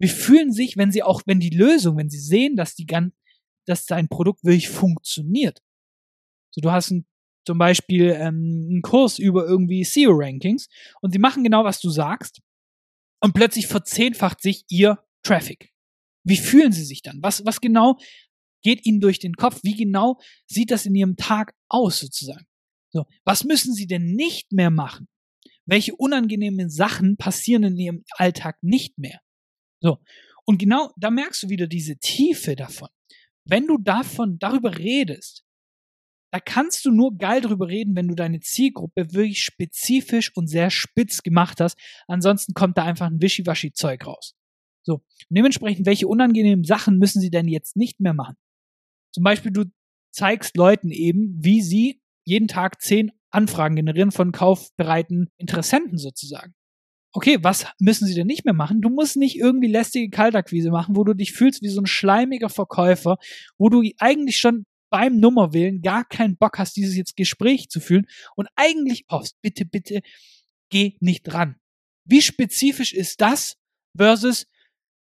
Wie 0.00 0.08
fühlen 0.08 0.50
sich, 0.50 0.76
wenn 0.76 0.90
sie 0.90 1.04
auch, 1.04 1.22
wenn 1.26 1.38
die 1.38 1.50
Lösung, 1.50 1.96
wenn 1.96 2.10
sie 2.10 2.18
sehen, 2.18 2.56
dass 2.56 2.74
die 2.74 2.86
ganz, 2.86 3.14
dass 3.66 3.86
dein 3.86 4.08
Produkt 4.08 4.42
wirklich 4.42 4.68
funktioniert? 4.68 5.62
So, 6.50 6.60
du 6.60 6.72
hast 6.72 6.90
ein, 6.90 7.06
zum 7.46 7.58
Beispiel 7.58 8.16
ähm, 8.18 8.66
einen 8.68 8.82
Kurs 8.82 9.20
über 9.20 9.46
irgendwie 9.46 9.84
SEO-Rankings 9.84 10.68
und 11.02 11.12
sie 11.12 11.20
machen 11.20 11.44
genau, 11.44 11.62
was 11.62 11.80
du 11.80 11.88
sagst 11.88 12.42
und 13.20 13.34
plötzlich 13.34 13.66
verzehnfacht 13.66 14.40
sich 14.40 14.64
ihr 14.68 14.98
Traffic. 15.22 15.72
Wie 16.24 16.36
fühlen 16.36 16.72
sie 16.72 16.84
sich 16.84 17.02
dann? 17.02 17.18
Was, 17.22 17.44
was 17.44 17.60
genau 17.60 17.98
geht 18.62 18.84
ihnen 18.84 19.00
durch 19.00 19.18
den 19.18 19.34
Kopf? 19.34 19.60
Wie 19.62 19.76
genau 19.76 20.20
sieht 20.46 20.70
das 20.70 20.86
in 20.86 20.94
ihrem 20.94 21.16
Tag 21.16 21.54
aus 21.68 22.00
sozusagen? 22.00 22.46
So, 22.92 23.04
was 23.24 23.44
müssen 23.44 23.74
sie 23.74 23.86
denn 23.86 24.14
nicht 24.14 24.52
mehr 24.52 24.70
machen? 24.70 25.08
Welche 25.66 25.94
unangenehmen 25.94 26.70
Sachen 26.70 27.16
passieren 27.16 27.64
in 27.64 27.76
ihrem 27.76 28.04
Alltag 28.12 28.56
nicht 28.62 28.98
mehr? 28.98 29.20
So. 29.80 29.98
Und 30.44 30.58
genau 30.58 30.92
da 30.96 31.10
merkst 31.10 31.44
du 31.44 31.48
wieder 31.48 31.66
diese 31.66 31.96
Tiefe 31.98 32.56
davon. 32.56 32.88
Wenn 33.44 33.66
du 33.66 33.78
davon, 33.78 34.38
darüber 34.38 34.78
redest, 34.78 35.44
da 36.36 36.40
kannst 36.40 36.84
du 36.84 36.90
nur 36.90 37.16
geil 37.16 37.40
drüber 37.40 37.66
reden, 37.66 37.96
wenn 37.96 38.08
du 38.08 38.14
deine 38.14 38.40
Zielgruppe 38.40 39.14
wirklich 39.14 39.40
spezifisch 39.40 40.36
und 40.36 40.48
sehr 40.48 40.68
spitz 40.68 41.22
gemacht 41.22 41.62
hast. 41.62 41.78
Ansonsten 42.08 42.52
kommt 42.52 42.76
da 42.76 42.84
einfach 42.84 43.06
ein 43.06 43.22
Wischiwaschi-Zeug 43.22 44.06
raus. 44.06 44.34
So. 44.82 44.96
Und 44.96 45.02
dementsprechend, 45.30 45.86
welche 45.86 46.06
unangenehmen 46.06 46.62
Sachen 46.64 46.98
müssen 46.98 47.22
sie 47.22 47.30
denn 47.30 47.48
jetzt 47.48 47.74
nicht 47.74 48.00
mehr 48.00 48.12
machen? 48.12 48.34
Zum 49.14 49.24
Beispiel, 49.24 49.50
du 49.50 49.64
zeigst 50.12 50.58
Leuten 50.58 50.90
eben, 50.90 51.42
wie 51.42 51.62
sie 51.62 52.02
jeden 52.26 52.48
Tag 52.48 52.82
zehn 52.82 53.12
Anfragen 53.30 53.76
generieren 53.76 54.12
von 54.12 54.30
kaufbereiten 54.30 55.30
Interessenten 55.38 55.96
sozusagen. 55.96 56.52
Okay, 57.12 57.38
was 57.40 57.66
müssen 57.80 58.06
sie 58.06 58.14
denn 58.14 58.26
nicht 58.26 58.44
mehr 58.44 58.52
machen? 58.52 58.82
Du 58.82 58.90
musst 58.90 59.16
nicht 59.16 59.38
irgendwie 59.38 59.68
lästige 59.68 60.10
Kaltakquise 60.10 60.70
machen, 60.70 60.96
wo 60.96 61.04
du 61.04 61.14
dich 61.14 61.32
fühlst 61.32 61.62
wie 61.62 61.70
so 61.70 61.80
ein 61.80 61.86
schleimiger 61.86 62.50
Verkäufer, 62.50 63.16
wo 63.56 63.70
du 63.70 63.82
eigentlich 63.98 64.36
schon 64.36 64.66
beim 64.96 65.20
Nummerwählen 65.20 65.82
gar 65.82 66.06
keinen 66.08 66.38
Bock 66.38 66.58
hast, 66.58 66.74
dieses 66.74 66.96
jetzt 66.96 67.18
Gespräch 67.18 67.68
zu 67.68 67.80
führen 67.80 68.06
und 68.34 68.48
eigentlich 68.56 69.04
hoffst, 69.10 69.38
bitte, 69.42 69.66
bitte, 69.66 70.00
geh 70.70 70.96
nicht 71.00 71.24
dran. 71.24 71.56
Wie 72.06 72.22
spezifisch 72.22 72.94
ist 72.94 73.20
das 73.20 73.58
versus, 73.94 74.46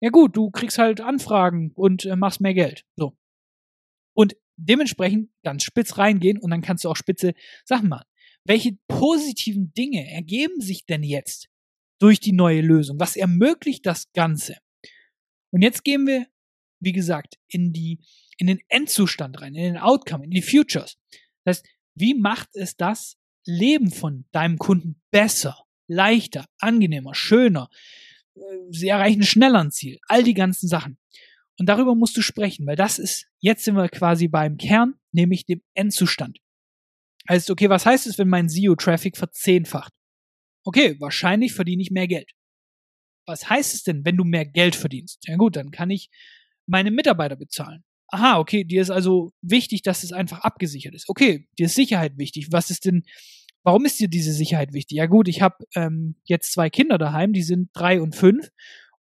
ja 0.01 0.09
gut, 0.09 0.35
du 0.35 0.51
kriegst 0.51 0.77
halt 0.77 0.99
Anfragen 0.99 1.71
und 1.73 2.03
äh, 2.03 2.17
machst 2.17 2.41
mehr 2.41 2.53
Geld. 2.53 2.83
So. 2.97 3.17
Und 4.13 4.35
dementsprechend 4.57 5.29
ganz 5.41 5.63
spitz 5.63 5.97
reingehen 5.97 6.37
und 6.37 6.51
dann 6.51 6.61
kannst 6.61 6.83
du 6.83 6.89
auch 6.89 6.97
spitze 6.97 7.33
Sachen 7.63 7.87
machen. 7.87 8.09
Welche 8.43 8.77
positiven 8.89 9.71
Dinge 9.71 10.05
ergeben 10.11 10.59
sich 10.59 10.85
denn 10.85 11.03
jetzt 11.03 11.47
durch 11.97 12.19
die 12.19 12.33
neue 12.33 12.59
Lösung? 12.59 12.99
Was 12.99 13.15
ermöglicht 13.15 13.85
das 13.85 14.11
Ganze? 14.11 14.57
Und 15.51 15.61
jetzt 15.61 15.85
gehen 15.85 16.05
wir, 16.05 16.27
wie 16.81 16.91
gesagt, 16.91 17.37
in 17.47 17.71
die 17.71 17.99
in 18.37 18.47
den 18.47 18.59
Endzustand 18.69 19.41
rein, 19.41 19.55
in 19.55 19.63
den 19.63 19.77
Outcome, 19.77 20.23
in 20.23 20.31
die 20.31 20.41
Futures. 20.41 20.97
Das 21.43 21.57
heißt, 21.57 21.67
wie 21.95 22.13
macht 22.13 22.49
es 22.55 22.77
das 22.77 23.17
Leben 23.45 23.91
von 23.91 24.25
deinem 24.31 24.57
Kunden 24.57 25.01
besser, 25.11 25.65
leichter, 25.87 26.47
angenehmer, 26.59 27.15
schöner? 27.15 27.69
Äh, 28.35 28.41
sie 28.69 28.89
erreichen 28.89 29.23
schneller 29.23 29.59
ein 29.59 29.71
Ziel. 29.71 29.99
All 30.07 30.23
die 30.23 30.35
ganzen 30.35 30.67
Sachen. 30.67 30.97
Und 31.59 31.67
darüber 31.67 31.95
musst 31.95 32.15
du 32.15 32.21
sprechen, 32.21 32.67
weil 32.67 32.75
das 32.75 32.99
ist, 32.99 33.27
jetzt 33.39 33.63
sind 33.63 33.75
wir 33.75 33.89
quasi 33.89 34.27
beim 34.27 34.57
Kern, 34.57 34.93
nämlich 35.11 35.45
dem 35.45 35.63
Endzustand. 35.73 36.37
Heißt, 37.27 37.49
okay, 37.49 37.69
was 37.69 37.85
heißt 37.85 38.05
es, 38.05 38.19
wenn 38.19 38.29
mein 38.29 38.47
SEO-Traffic 38.47 39.17
verzehnfacht? 39.17 39.91
Okay, 40.63 40.95
wahrscheinlich 40.99 41.53
verdiene 41.53 41.81
ich 41.81 41.89
mehr 41.89 42.07
Geld. 42.07 42.31
Was 43.25 43.49
heißt 43.49 43.73
es 43.73 43.83
denn, 43.83 44.05
wenn 44.05 44.17
du 44.17 44.23
mehr 44.23 44.45
Geld 44.45 44.75
verdienst? 44.75 45.27
Ja 45.27 45.35
gut, 45.35 45.55
dann 45.55 45.71
kann 45.71 45.89
ich 45.89 46.09
meine 46.67 46.91
Mitarbeiter 46.91 47.35
bezahlen 47.35 47.83
aha, 48.09 48.39
okay, 48.39 48.63
dir 48.63 48.81
ist 48.81 48.89
also 48.89 49.31
wichtig, 49.41 49.81
dass 49.81 50.03
es 50.03 50.13
einfach 50.13 50.39
abgesichert 50.39 50.95
ist. 50.95 51.09
Okay, 51.09 51.47
dir 51.57 51.65
ist 51.65 51.75
Sicherheit 51.75 52.17
wichtig. 52.17 52.47
Was 52.51 52.69
ist 52.69 52.85
denn, 52.85 53.03
warum 53.63 53.85
ist 53.85 53.99
dir 53.99 54.07
diese 54.07 54.33
Sicherheit 54.33 54.73
wichtig? 54.73 54.97
Ja 54.97 55.05
gut, 55.05 55.27
ich 55.27 55.41
habe 55.41 55.65
ähm, 55.75 56.15
jetzt 56.25 56.53
zwei 56.53 56.69
Kinder 56.69 56.97
daheim, 56.97 57.33
die 57.33 57.43
sind 57.43 57.69
drei 57.73 58.01
und 58.01 58.15
fünf 58.15 58.49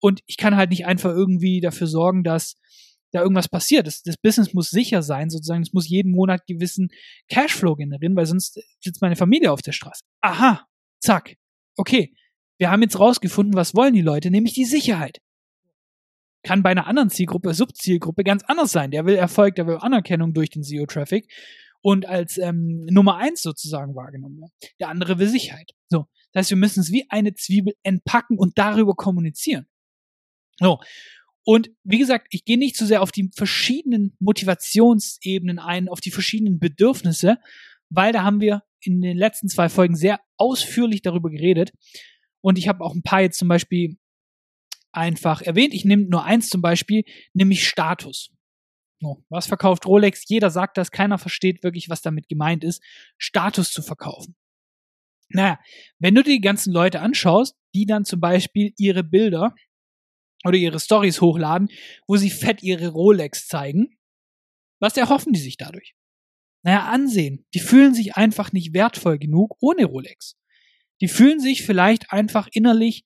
und 0.01 0.21
ich 0.27 0.37
kann 0.37 0.57
halt 0.57 0.71
nicht 0.71 0.87
einfach 0.87 1.11
irgendwie 1.11 1.61
dafür 1.61 1.87
sorgen, 1.87 2.25
dass 2.25 2.57
da 3.13 3.23
irgendwas 3.23 3.49
passiert. 3.49 3.87
Das, 3.87 4.03
das 4.03 4.17
Business 4.17 4.53
muss 4.53 4.71
sicher 4.71 5.03
sein, 5.03 5.31
sozusagen. 5.31 5.63
Es 5.63 5.73
muss 5.73 5.89
jeden 5.89 6.13
Monat 6.13 6.47
gewissen 6.47 6.89
Cashflow 7.29 7.77
generieren, 7.77 8.17
weil 8.17 8.27
sonst 8.27 8.61
sitzt 8.81 9.01
meine 9.01 9.17
Familie 9.17 9.53
auf 9.53 9.63
der 9.63 9.73
Straße. 9.73 10.03
Aha, 10.21 10.67
zack. 11.01 11.37
Okay, 11.77 12.15
wir 12.59 12.71
haben 12.71 12.83
jetzt 12.83 12.99
rausgefunden, 12.99 13.55
was 13.55 13.75
wollen 13.75 13.95
die 13.95 14.03
Leute, 14.03 14.31
nämlich 14.31 14.55
die 14.55 14.65
Sicherheit 14.65 15.21
kann 16.47 16.63
bei 16.63 16.71
einer 16.71 16.87
anderen 16.87 17.11
Zielgruppe, 17.11 17.53
Subzielgruppe 17.55 18.23
ganz 18.23 18.45
anders 18.45 18.71
sein. 18.71 18.93
Der 18.93 19.05
will 19.05 19.17
Erfolg, 19.17 19.57
der 19.57 19.67
will 19.67 19.79
Anerkennung 19.81 20.33
durch 20.33 20.49
den 20.49 20.63
SEO-Traffic 20.63 21.29
und 21.83 22.07
als 22.07 22.39
ähm, 22.39 22.87
Nummer 22.89 23.17
eins 23.17 23.43
sozusagen 23.43 23.97
wahrgenommen 23.97 24.39
werden. 24.39 24.53
Der 24.79 24.89
andere 24.89 25.19
will 25.19 25.27
Sicherheit. 25.27 25.73
So. 25.89 26.07
Das 26.33 26.43
heißt, 26.43 26.51
wir 26.51 26.57
müssen 26.57 26.81
es 26.81 26.93
wie 26.93 27.05
eine 27.11 27.35
Zwiebel 27.35 27.75
entpacken 27.83 28.39
und 28.39 28.59
darüber 28.59 28.95
kommunizieren. 28.95 29.67
So. 30.61 30.79
Und 31.43 31.71
wie 31.83 31.99
gesagt, 31.99 32.29
ich 32.31 32.45
gehe 32.45 32.59
nicht 32.59 32.77
zu 32.77 32.87
sehr 32.87 33.03
auf 33.03 33.11
die 33.11 33.29
verschiedenen 33.35 34.17
Motivationsebenen 34.21 35.59
ein, 35.59 35.89
auf 35.89 36.01
die 36.01 36.13
verschiedenen 36.13 36.61
Bedürfnisse, 36.61 37.39
weil 37.89 38.13
da 38.13 38.23
haben 38.23 38.41
wir 38.41 38.63
in 38.81 39.01
den 39.01 39.17
letzten 39.17 39.49
zwei 39.49 39.69
Folgen 39.69 39.97
sehr 39.97 40.21
ausführlich 40.37 41.03
darüber 41.03 41.29
geredet. 41.29 41.73
Und 42.41 42.57
ich 42.57 42.69
habe 42.69 42.85
auch 42.85 42.95
ein 42.95 43.03
paar 43.03 43.23
jetzt 43.23 43.39
zum 43.39 43.49
Beispiel 43.49 43.97
einfach 44.97 45.43
erwähnt. 45.43 45.75
Ich 45.75 45.85
nehme 45.85 46.05
nur 46.05 46.25
eins 46.25 46.49
zum 46.49 46.63
Beispiel, 46.63 47.05
nämlich 47.33 47.67
Status. 47.67 48.31
Oh, 49.03 49.19
was 49.29 49.47
verkauft 49.47 49.87
Rolex? 49.87 50.25
Jeder 50.27 50.51
sagt 50.51 50.79
das, 50.79 50.91
keiner 50.91 51.19
versteht 51.19 51.63
wirklich, 51.63 51.91
was 51.91 52.03
damit 52.03 52.29
gemeint 52.29 52.65
ist, 52.65 52.83
Status 53.19 53.71
zu 53.71 53.83
verkaufen. 53.83 54.35
Naja, 55.29 55.59
wenn 55.99 56.15
du 56.15 56.23
dir 56.23 56.35
die 56.35 56.41
ganzen 56.41 56.73
Leute 56.73 57.01
anschaust, 57.01 57.57
die 57.75 57.85
dann 57.85 58.05
zum 58.05 58.21
Beispiel 58.21 58.73
ihre 58.79 59.05
Bilder 59.05 59.55
oder 60.45 60.57
ihre 60.57 60.81
Stories 60.81 61.21
hochladen, 61.21 61.69
wo 62.07 62.17
sie 62.17 62.31
fett 62.31 62.63
ihre 62.63 62.89
Rolex 62.89 63.49
zeigen, 63.49 63.99
was 64.81 64.97
erhoffen 64.97 65.33
die 65.33 65.41
sich 65.41 65.57
dadurch? 65.57 65.95
Naja, 66.63 66.87
Ansehen. 66.87 67.45
Die 67.55 67.61
fühlen 67.61 67.95
sich 67.95 68.17
einfach 68.17 68.53
nicht 68.53 68.73
wertvoll 68.75 69.19
genug 69.19 69.57
ohne 69.61 69.85
Rolex. 69.85 70.37
Die 71.01 71.09
fühlen 71.09 71.41
sich 71.41 71.65
vielleicht 71.65 72.13
einfach 72.13 72.49
innerlich 72.51 73.05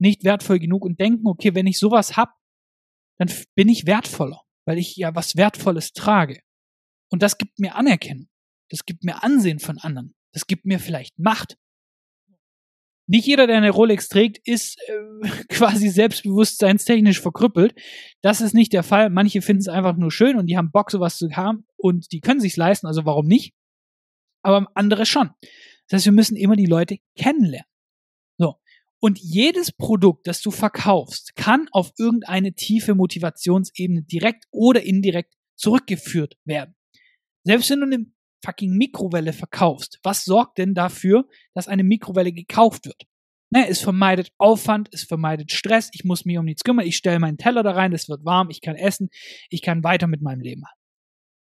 nicht 0.00 0.24
wertvoll 0.24 0.58
genug 0.58 0.84
und 0.84 0.98
denken, 0.98 1.26
okay, 1.26 1.54
wenn 1.54 1.66
ich 1.66 1.78
sowas 1.78 2.16
hab, 2.16 2.34
dann 3.18 3.30
bin 3.54 3.68
ich 3.68 3.86
wertvoller, 3.86 4.40
weil 4.66 4.78
ich 4.78 4.96
ja 4.96 5.14
was 5.14 5.36
Wertvolles 5.36 5.92
trage. 5.92 6.40
Und 7.10 7.22
das 7.22 7.38
gibt 7.38 7.58
mir 7.58 7.74
Anerkennung. 7.74 8.28
Das 8.70 8.84
gibt 8.86 9.04
mir 9.04 9.22
Ansehen 9.22 9.58
von 9.58 9.78
anderen. 9.78 10.14
Das 10.32 10.46
gibt 10.46 10.64
mir 10.64 10.78
vielleicht 10.78 11.18
Macht. 11.18 11.58
Nicht 13.08 13.26
jeder, 13.26 13.48
der 13.48 13.56
eine 13.56 13.70
Rolex 13.70 14.08
trägt, 14.08 14.38
ist 14.46 14.78
äh, 14.86 15.28
quasi 15.48 15.88
selbstbewusstseinstechnisch 15.88 17.20
verkrüppelt. 17.20 17.74
Das 18.22 18.40
ist 18.40 18.54
nicht 18.54 18.72
der 18.72 18.84
Fall. 18.84 19.10
Manche 19.10 19.42
finden 19.42 19.62
es 19.62 19.68
einfach 19.68 19.96
nur 19.96 20.12
schön 20.12 20.38
und 20.38 20.46
die 20.46 20.56
haben 20.56 20.70
Bock, 20.70 20.92
sowas 20.92 21.18
zu 21.18 21.28
haben 21.32 21.66
und 21.76 22.12
die 22.12 22.20
können 22.20 22.40
sich 22.40 22.56
leisten, 22.56 22.86
also 22.86 23.04
warum 23.04 23.26
nicht? 23.26 23.52
Aber 24.42 24.68
andere 24.74 25.06
schon. 25.06 25.30
Das 25.88 25.98
heißt, 25.98 26.06
wir 26.06 26.12
müssen 26.12 26.36
immer 26.36 26.54
die 26.54 26.66
Leute 26.66 26.98
kennenlernen. 27.16 27.69
Und 29.02 29.18
jedes 29.18 29.72
Produkt, 29.72 30.26
das 30.26 30.42
du 30.42 30.50
verkaufst, 30.50 31.34
kann 31.34 31.68
auf 31.72 31.92
irgendeine 31.98 32.52
tiefe 32.52 32.94
Motivationsebene 32.94 34.02
direkt 34.02 34.44
oder 34.50 34.82
indirekt 34.82 35.34
zurückgeführt 35.56 36.36
werden. 36.44 36.74
Selbst 37.44 37.70
wenn 37.70 37.80
du 37.80 37.86
eine 37.86 38.06
fucking 38.44 38.72
Mikrowelle 38.76 39.32
verkaufst, 39.32 39.98
was 40.02 40.24
sorgt 40.24 40.58
denn 40.58 40.74
dafür, 40.74 41.26
dass 41.54 41.68
eine 41.68 41.84
Mikrowelle 41.84 42.32
gekauft 42.32 42.86
wird? 42.86 43.06
Ne, 43.52 43.68
es 43.68 43.80
vermeidet 43.80 44.30
Aufwand, 44.38 44.88
es 44.92 45.02
vermeidet 45.02 45.50
Stress, 45.50 45.90
ich 45.92 46.04
muss 46.04 46.24
mich 46.24 46.38
um 46.38 46.44
nichts 46.44 46.62
kümmern, 46.62 46.86
ich 46.86 46.96
stelle 46.96 47.18
meinen 47.18 47.36
Teller 47.36 47.64
da 47.64 47.72
rein, 47.72 47.92
es 47.92 48.08
wird 48.08 48.24
warm, 48.24 48.48
ich 48.50 48.60
kann 48.60 48.76
essen, 48.76 49.08
ich 49.48 49.60
kann 49.60 49.82
weiter 49.82 50.06
mit 50.06 50.22
meinem 50.22 50.40
Leben 50.40 50.60
machen. 50.60 50.78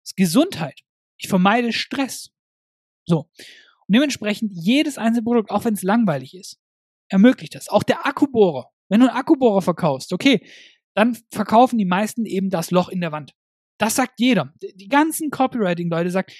Das 0.03 0.11
ist 0.11 0.17
Gesundheit. 0.17 0.81
Ich 1.17 1.27
vermeide 1.27 1.73
Stress. 1.73 2.29
So. 3.05 3.29
Und 3.87 3.95
dementsprechend 3.95 4.51
jedes 4.53 4.97
einzelne 4.97 5.23
Produkt, 5.23 5.49
auch 5.49 5.65
wenn 5.65 5.73
es 5.73 5.81
langweilig 5.81 6.35
ist, 6.35 6.59
ermöglicht 7.09 7.55
das. 7.55 7.69
Auch 7.69 7.83
der 7.83 8.05
Akkubohrer. 8.05 8.71
Wenn 8.89 9.01
du 9.01 9.07
einen 9.07 9.17
Akkubohrer 9.17 9.61
verkaufst, 9.61 10.13
okay, 10.13 10.45
dann 10.95 11.17
verkaufen 11.31 11.77
die 11.77 11.85
meisten 11.85 12.25
eben 12.25 12.49
das 12.49 12.71
Loch 12.71 12.89
in 12.89 13.01
der 13.01 13.11
Wand. 13.11 13.33
Das 13.79 13.95
sagt 13.95 14.19
jeder. 14.19 14.53
Die 14.61 14.87
ganzen 14.87 15.29
Copywriting-Leute 15.29 16.09
sagen, 16.09 16.33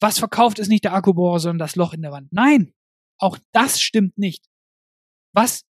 was 0.00 0.18
verkauft 0.18 0.58
ist 0.58 0.68
nicht 0.68 0.84
der 0.84 0.94
Akkubohrer, 0.94 1.38
sondern 1.38 1.58
das 1.58 1.76
Loch 1.76 1.92
in 1.92 2.02
der 2.02 2.10
Wand. 2.10 2.32
Nein, 2.32 2.72
auch 3.18 3.38
das 3.52 3.80
stimmt 3.80 4.18
nicht. 4.18 4.46
Was 5.32 5.64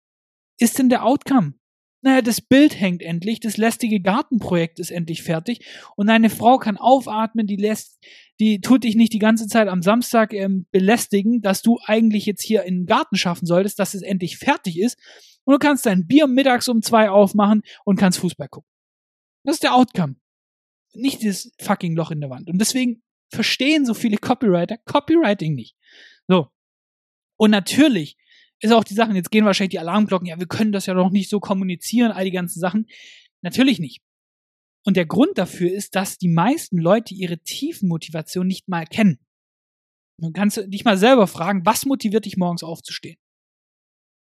ist 0.58 0.78
denn 0.78 0.88
der 0.88 1.04
Outcome? 1.04 1.54
Naja, 2.00 2.22
das 2.22 2.40
Bild 2.40 2.78
hängt 2.78 3.02
endlich, 3.02 3.40
das 3.40 3.56
lästige 3.56 4.00
Gartenprojekt 4.00 4.78
ist 4.78 4.90
endlich 4.90 5.22
fertig 5.24 5.66
und 5.96 6.06
deine 6.06 6.30
Frau 6.30 6.58
kann 6.58 6.76
aufatmen, 6.76 7.48
die 7.48 7.56
lässt, 7.56 7.98
die 8.40 8.60
tut 8.60 8.84
dich 8.84 8.94
nicht 8.94 9.12
die 9.12 9.18
ganze 9.18 9.46
Zeit 9.46 9.68
am 9.68 9.82
Samstag 9.82 10.32
ähm, 10.32 10.66
belästigen, 10.70 11.40
dass 11.40 11.62
du 11.62 11.78
eigentlich 11.84 12.26
jetzt 12.26 12.42
hier 12.42 12.62
in 12.64 12.80
den 12.80 12.86
Garten 12.86 13.16
schaffen 13.16 13.46
solltest, 13.46 13.78
dass 13.78 13.94
es 13.94 14.02
endlich 14.02 14.38
fertig 14.38 14.78
ist 14.78 14.98
und 15.44 15.54
du 15.54 15.58
kannst 15.58 15.86
dein 15.86 16.06
Bier 16.06 16.26
mittags 16.26 16.68
um 16.68 16.82
zwei 16.82 17.10
aufmachen 17.10 17.62
und 17.84 17.98
kannst 17.98 18.18
Fußball 18.18 18.48
gucken. 18.48 18.70
Das 19.44 19.56
ist 19.56 19.62
der 19.62 19.74
Outcome. 19.74 20.16
Nicht 20.92 21.22
dieses 21.22 21.52
fucking 21.60 21.96
Loch 21.96 22.10
in 22.10 22.20
der 22.20 22.30
Wand. 22.30 22.48
Und 22.50 22.58
deswegen 22.58 23.02
verstehen 23.30 23.86
so 23.86 23.94
viele 23.94 24.18
Copywriter 24.18 24.78
Copywriting 24.84 25.54
nicht. 25.54 25.76
So. 26.26 26.48
Und 27.36 27.50
natürlich 27.50 28.16
ist 28.60 28.72
auch 28.72 28.84
die 28.84 28.94
Sachen, 28.94 29.16
jetzt 29.16 29.30
gehen 29.30 29.44
wahrscheinlich 29.44 29.70
die 29.70 29.78
Alarmglocken, 29.78 30.26
ja, 30.26 30.38
wir 30.38 30.46
können 30.46 30.72
das 30.72 30.86
ja 30.86 30.94
noch 30.94 31.10
nicht 31.10 31.30
so 31.30 31.40
kommunizieren, 31.40 32.10
all 32.10 32.24
die 32.24 32.30
ganzen 32.30 32.60
Sachen. 32.60 32.86
Natürlich 33.40 33.78
nicht. 33.78 34.02
Und 34.88 34.96
der 34.96 35.04
Grund 35.04 35.36
dafür 35.36 35.70
ist, 35.70 35.96
dass 35.96 36.16
die 36.16 36.30
meisten 36.30 36.78
Leute 36.78 37.12
ihre 37.12 37.36
tiefen 37.40 37.90
Motivation 37.90 38.46
nicht 38.46 38.68
mal 38.68 38.86
kennen. 38.86 39.18
Du 40.18 40.32
kannst 40.32 40.56
dich 40.66 40.82
mal 40.82 40.96
selber 40.96 41.26
fragen, 41.26 41.66
was 41.66 41.84
motiviert 41.84 42.24
dich 42.24 42.38
morgens 42.38 42.62
aufzustehen? 42.62 43.18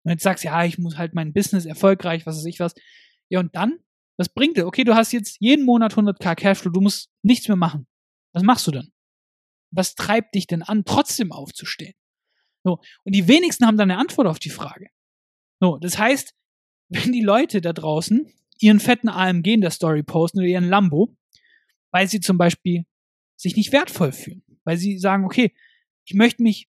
Und 0.04 0.10
jetzt 0.10 0.22
sagst 0.22 0.44
du, 0.44 0.48
ja, 0.48 0.62
ich 0.66 0.76
muss 0.76 0.98
halt 0.98 1.14
mein 1.14 1.32
Business 1.32 1.64
erfolgreich, 1.64 2.26
was 2.26 2.36
weiß 2.36 2.44
ich 2.44 2.60
was. 2.60 2.74
Ja, 3.30 3.40
und 3.40 3.56
dann? 3.56 3.78
Was 4.18 4.28
bringt 4.28 4.58
dir? 4.58 4.66
Okay, 4.66 4.84
du 4.84 4.94
hast 4.94 5.12
jetzt 5.12 5.38
jeden 5.40 5.64
Monat 5.64 5.94
100k 5.94 6.34
Cashflow, 6.34 6.70
du 6.70 6.82
musst 6.82 7.08
nichts 7.22 7.48
mehr 7.48 7.56
machen. 7.56 7.86
Was 8.34 8.42
machst 8.42 8.66
du 8.66 8.70
dann? 8.70 8.92
Was 9.70 9.94
treibt 9.94 10.34
dich 10.34 10.46
denn 10.46 10.62
an, 10.62 10.84
trotzdem 10.84 11.32
aufzustehen? 11.32 11.94
So. 12.64 12.82
Und 13.04 13.14
die 13.14 13.28
wenigsten 13.28 13.64
haben 13.64 13.78
dann 13.78 13.90
eine 13.90 13.98
Antwort 13.98 14.26
auf 14.26 14.38
die 14.38 14.50
Frage. 14.50 14.90
So. 15.58 15.78
Das 15.78 15.96
heißt, 15.96 16.34
wenn 16.90 17.12
die 17.12 17.22
Leute 17.22 17.62
da 17.62 17.72
draußen 17.72 18.30
ihren 18.60 18.80
fetten 18.80 19.08
AMG 19.08 19.54
in 19.54 19.60
der 19.60 19.70
Story 19.70 20.02
posten 20.02 20.38
oder 20.38 20.46
ihren 20.46 20.68
Lambo, 20.68 21.16
weil 21.90 22.08
sie 22.08 22.20
zum 22.20 22.38
Beispiel 22.38 22.84
sich 23.36 23.56
nicht 23.56 23.72
wertvoll 23.72 24.12
fühlen, 24.12 24.42
weil 24.64 24.76
sie 24.76 24.98
sagen, 24.98 25.24
okay, 25.24 25.54
ich 26.04 26.14
möchte 26.14 26.42
mich 26.42 26.68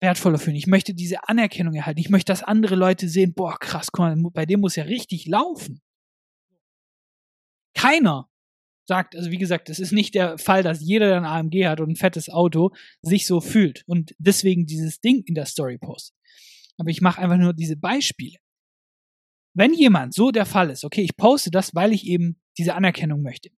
wertvoller 0.00 0.38
fühlen, 0.38 0.56
ich 0.56 0.66
möchte 0.66 0.94
diese 0.94 1.28
Anerkennung 1.28 1.74
erhalten, 1.74 2.00
ich 2.00 2.08
möchte, 2.08 2.32
dass 2.32 2.42
andere 2.42 2.74
Leute 2.74 3.08
sehen, 3.08 3.34
boah, 3.34 3.58
krass, 3.58 3.92
guck 3.92 4.00
mal, 4.00 4.16
bei 4.32 4.46
dem 4.46 4.60
muss 4.60 4.76
ja 4.76 4.84
richtig 4.84 5.26
laufen. 5.26 5.82
Keiner 7.74 8.28
sagt, 8.86 9.14
also 9.14 9.30
wie 9.30 9.38
gesagt, 9.38 9.68
es 9.68 9.78
ist 9.78 9.92
nicht 9.92 10.14
der 10.14 10.38
Fall, 10.38 10.62
dass 10.62 10.80
jeder, 10.80 11.06
der 11.08 11.18
ein 11.18 11.24
AMG 11.24 11.66
hat 11.66 11.80
und 11.80 11.90
ein 11.90 11.96
fettes 11.96 12.28
Auto, 12.30 12.72
sich 13.02 13.26
so 13.26 13.40
fühlt 13.40 13.84
und 13.86 14.14
deswegen 14.18 14.66
dieses 14.66 15.00
Ding 15.00 15.22
in 15.26 15.34
der 15.34 15.46
Story 15.46 15.78
postet. 15.78 16.16
Aber 16.78 16.90
ich 16.90 17.02
mache 17.02 17.20
einfach 17.20 17.36
nur 17.36 17.52
diese 17.52 17.76
Beispiele. 17.76 18.38
Wenn 19.60 19.74
jemand 19.74 20.14
so 20.14 20.30
der 20.30 20.46
Fall 20.46 20.70
ist, 20.70 20.84
okay, 20.84 21.02
ich 21.02 21.18
poste 21.18 21.50
das, 21.50 21.74
weil 21.74 21.92
ich 21.92 22.06
eben 22.06 22.40
diese 22.56 22.74
Anerkennung 22.74 23.20
möchte. 23.20 23.50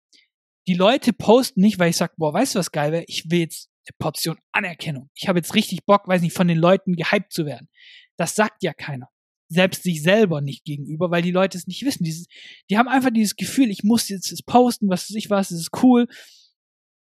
Die 0.67 0.75
Leute 0.75 1.13
posten 1.13 1.61
nicht, 1.61 1.79
weil 1.79 1.91
ich 1.91 1.97
sage, 1.97 2.15
boah, 2.17 2.35
weißt 2.35 2.57
du, 2.57 2.59
was 2.59 2.73
geil 2.73 2.91
wäre? 2.91 3.05
Ich 3.07 3.31
will 3.31 3.39
jetzt 3.39 3.71
eine 3.87 3.95
Portion 4.01 4.37
Anerkennung. 4.51 5.11
Ich 5.15 5.29
habe 5.29 5.39
jetzt 5.39 5.55
richtig 5.55 5.85
Bock, 5.87 6.09
weiß 6.09 6.21
nicht, 6.23 6.37
von 6.37 6.49
den 6.49 6.59
Leuten 6.59 6.97
gehypt 6.97 7.33
zu 7.33 7.47
werden. 7.47 7.69
Das 8.17 8.35
sagt 8.35 8.65
ja 8.65 8.73
keiner 8.75 9.09
selbst 9.49 9.83
sich 9.83 10.03
selber 10.03 10.41
nicht 10.41 10.65
gegenüber, 10.65 11.11
weil 11.11 11.23
die 11.23 11.31
Leute 11.31 11.59
es 11.59 11.67
nicht 11.67 11.85
wissen. 11.85 12.05
Dieses, 12.05 12.27
die 12.71 12.79
haben 12.79 12.89
einfach 12.89 13.11
dieses 13.11 13.37
Gefühl, 13.37 13.71
ich 13.71 13.85
muss 13.85 14.09
jetzt 14.09 14.33
es 14.33 14.43
posten, 14.43 14.89
was 14.89 15.11
weiß 15.11 15.17
ich 15.17 15.31
was, 15.31 15.51
es 15.51 15.61
ist 15.61 15.83
cool, 15.83 16.09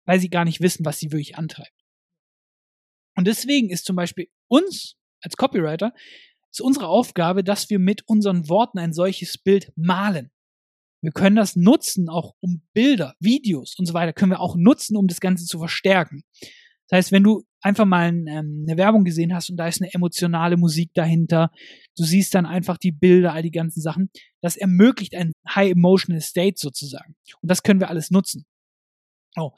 weil 0.05 0.21
sie 0.21 0.29
gar 0.29 0.45
nicht 0.45 0.61
wissen, 0.61 0.85
was 0.85 0.99
sie 0.99 1.11
wirklich 1.11 1.37
antreibt. 1.37 1.73
Und 3.17 3.27
deswegen 3.27 3.71
ist 3.71 3.87
zum 3.87 3.97
Beispiel 3.97 4.29
uns 4.49 4.97
als 5.23 5.37
Copywriter 5.37 5.95
ist 6.57 6.61
unsere 6.63 6.89
Aufgabe, 6.89 7.45
dass 7.45 7.69
wir 7.69 7.79
mit 7.79 8.09
unseren 8.09 8.49
Worten 8.49 8.79
ein 8.79 8.93
solches 8.93 9.37
Bild 9.39 9.73
malen. 9.77 10.31
Wir 11.03 11.13
können 11.13 11.37
das 11.37 11.55
nutzen, 11.55 12.09
auch 12.09 12.35
um 12.41 12.63
Bilder, 12.73 13.15
Videos 13.21 13.75
und 13.79 13.87
so 13.87 13.95
weiter, 13.95 14.13
können 14.13 14.33
wir 14.33 14.41
auch 14.41 14.57
nutzen, 14.57 14.97
um 14.97 15.07
das 15.07 15.21
Ganze 15.21 15.45
zu 15.45 15.59
verstärken. 15.59 16.23
Das 16.89 16.99
heißt, 16.99 17.13
wenn 17.13 17.25
du 17.25 17.43
einfach 17.61 17.85
mal 17.85 18.09
ähm, 18.09 18.65
eine 18.67 18.79
Werbung 18.79 19.05
gesehen 19.05 19.35
hast 19.35 19.51
und 19.51 19.57
da 19.57 19.67
ist 19.67 19.83
eine 19.83 19.93
emotionale 19.93 20.57
Musik 20.57 20.93
dahinter, 20.95 21.51
du 21.97 22.05
siehst 22.05 22.35
dann 22.35 22.47
einfach 22.47 22.79
die 22.79 22.93
Bilder, 22.93 23.33
all 23.33 23.43
die 23.43 23.51
ganzen 23.51 23.83
Sachen, 23.83 24.11
das 24.41 24.57
ermöglicht 24.57 25.15
ein 25.15 25.33
High 25.49 25.73
Emotional 25.73 26.21
State 26.23 26.55
sozusagen. 26.57 27.17
Und 27.43 27.51
das 27.51 27.63
können 27.63 27.81
wir 27.81 27.91
alles 27.91 28.11
nutzen. 28.11 28.47
Oh, 29.37 29.51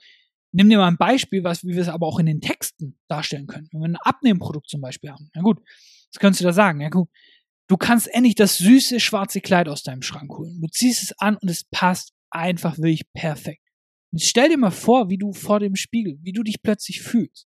nimm 0.53 0.69
dir 0.69 0.79
mal 0.79 0.89
ein 0.89 0.97
Beispiel, 0.97 1.45
was, 1.45 1.65
wie 1.65 1.75
wir 1.75 1.83
es 1.83 1.89
aber 1.89 2.07
auch 2.07 2.19
in 2.19 2.27
den 2.27 2.41
Texten 2.41 2.99
darstellen 3.09 3.47
können. 3.47 3.69
Wenn 3.73 3.81
wir 3.81 3.89
ein 3.89 3.97
Abnehmprodukt 3.97 4.69
zum 4.69 4.81
Beispiel 4.81 5.11
haben. 5.11 5.31
Na 5.35 5.43
gut, 5.43 5.61
was 6.13 6.21
könntest 6.21 6.41
du 6.41 6.45
da 6.45 6.53
sagen? 6.53 6.81
Ja 6.81 6.89
gut, 6.89 7.09
du 7.69 7.77
kannst 7.77 8.09
endlich 8.09 8.35
das 8.35 8.59
süße 8.59 9.01
schwarze 9.01 9.41
Kleid 9.41 9.69
aus 9.69 9.83
deinem 9.83 10.03
Schrank 10.03 10.31
holen. 10.31 10.61
Du 10.61 10.69
ziehst 10.69 11.03
es 11.03 11.19
an 11.19 11.37
und 11.37 11.49
es 11.49 11.65
passt 11.65 12.13
einfach 12.31 12.79
wirklich 12.79 13.11
perfekt. 13.13 13.63
Und 14.11 14.23
stell 14.23 14.49
dir 14.49 14.59
mal 14.59 14.71
vor, 14.71 15.11
wie 15.11 15.19
du 15.19 15.33
vor 15.33 15.61
dem 15.61 15.77
Spiegel, 15.77 16.19
wie 16.23 16.33
du 16.33 16.43
dich 16.43 16.63
plötzlich 16.63 17.03
fühlst. 17.03 17.47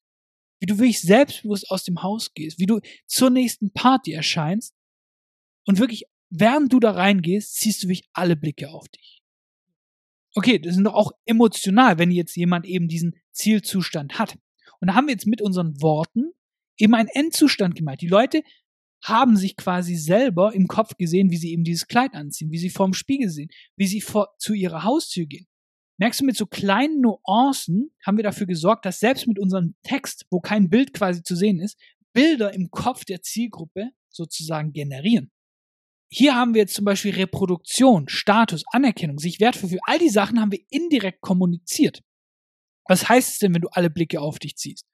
Wie 0.61 0.67
du 0.67 0.79
wirklich 0.79 1.01
selbstbewusst 1.01 1.71
aus 1.71 1.85
dem 1.85 2.03
Haus 2.03 2.35
gehst, 2.35 2.59
wie 2.59 2.67
du 2.67 2.81
zur 3.07 3.31
nächsten 3.31 3.73
Party 3.73 4.13
erscheinst 4.13 4.75
und 5.67 5.79
wirklich, 5.79 6.05
während 6.31 6.73
du 6.73 6.81
da 6.81 6.93
reingehst, 6.93 7.55
ziehst 7.55 7.83
du 7.83 7.89
wirklich 7.89 8.09
alle 8.13 8.37
Blicke 8.37 8.71
auf 8.71 8.89
dich. 8.89 9.23
Okay, 10.35 10.59
das 10.59 10.77
ist 10.77 10.83
doch 10.83 10.95
auch 10.95 11.13
emotional, 11.27 11.99
wenn 11.99 12.11
jetzt 12.11 12.37
jemand 12.37 12.67
eben 12.67 12.89
diesen 12.89 13.15
Zielzustand 13.33 14.19
hat. 14.19 14.37
Und 14.81 14.89
da 14.89 14.95
haben 14.95 15.07
wir 15.07 15.13
jetzt 15.13 15.27
mit 15.27 15.43
unseren 15.43 15.81
Worten 15.81 16.33
eben 16.79 16.95
einen 16.95 17.09
Endzustand 17.09 17.75
gemalt. 17.75 18.01
Die 18.01 18.09
Leute 18.09 18.43
haben 19.03 19.37
sich 19.37 19.57
quasi 19.57 19.95
selber 19.97 20.55
im 20.55 20.67
Kopf 20.67 20.97
gesehen, 20.97 21.31
wie 21.31 21.37
sie 21.37 21.53
eben 21.53 21.65
dieses 21.65 21.87
Kleid 21.87 22.15
anziehen, 22.15 22.51
wie 22.51 22.59
sie 22.59 22.71
vorm 22.71 22.95
Spiegel 22.95 23.31
sehen, 23.31 23.49
wie 23.77 23.87
sie 23.87 24.01
vor, 24.01 24.29
zu 24.39 24.55
ihrer 24.55 24.85
Haustür 24.85 25.27
gehen. 25.27 25.47
Merkst 25.99 26.21
du, 26.21 26.25
mit 26.25 26.37
so 26.37 26.47
kleinen 26.47 27.01
Nuancen 27.01 27.91
haben 28.05 28.17
wir 28.17 28.25
dafür 28.25 28.47
gesorgt, 28.47 28.85
dass 28.85 29.01
selbst 29.01 29.27
mit 29.27 29.39
unserem 29.39 29.75
Text, 29.83 30.27
wo 30.31 30.41
kein 30.41 30.71
Bild 30.71 30.93
quasi 30.93 31.23
zu 31.23 31.35
sehen 31.35 31.61
ist, 31.61 31.79
Bilder 32.13 32.55
im 32.55 32.71
Kopf 32.71 33.05
der 33.05 33.23
Zielgruppe 33.23 33.91
sozusagen 34.09 34.73
generieren. 34.73 35.31
hier 36.11 36.35
haben 36.35 36.55
wir 36.55 36.63
jetzt 36.63 36.75
zum 36.75 36.85
Beispiel 36.85 37.15
Reproduktion, 37.15 38.09
Status, 38.09 38.65
Anerkennung, 38.73 39.19
sich 39.19 39.41
wertvoll 39.41 39.71
für 39.71 39.79
all 39.83 39.99
die 39.99 40.09
Sachen 40.09 40.41
haben 40.41 40.53
wir 40.53 40.65
indirekt 40.71 41.21
kommuniziert. 41.21 42.03
Was 42.89 43.09
heißt 43.09 43.33
es 43.33 43.39
denn, 43.39 43.55
wenn 43.55 43.61
du 43.61 43.69
alle 43.69 43.91
Blicke 43.91 44.21
auf 44.21 44.39
dich 44.39 44.57
ziehst? 44.57 44.87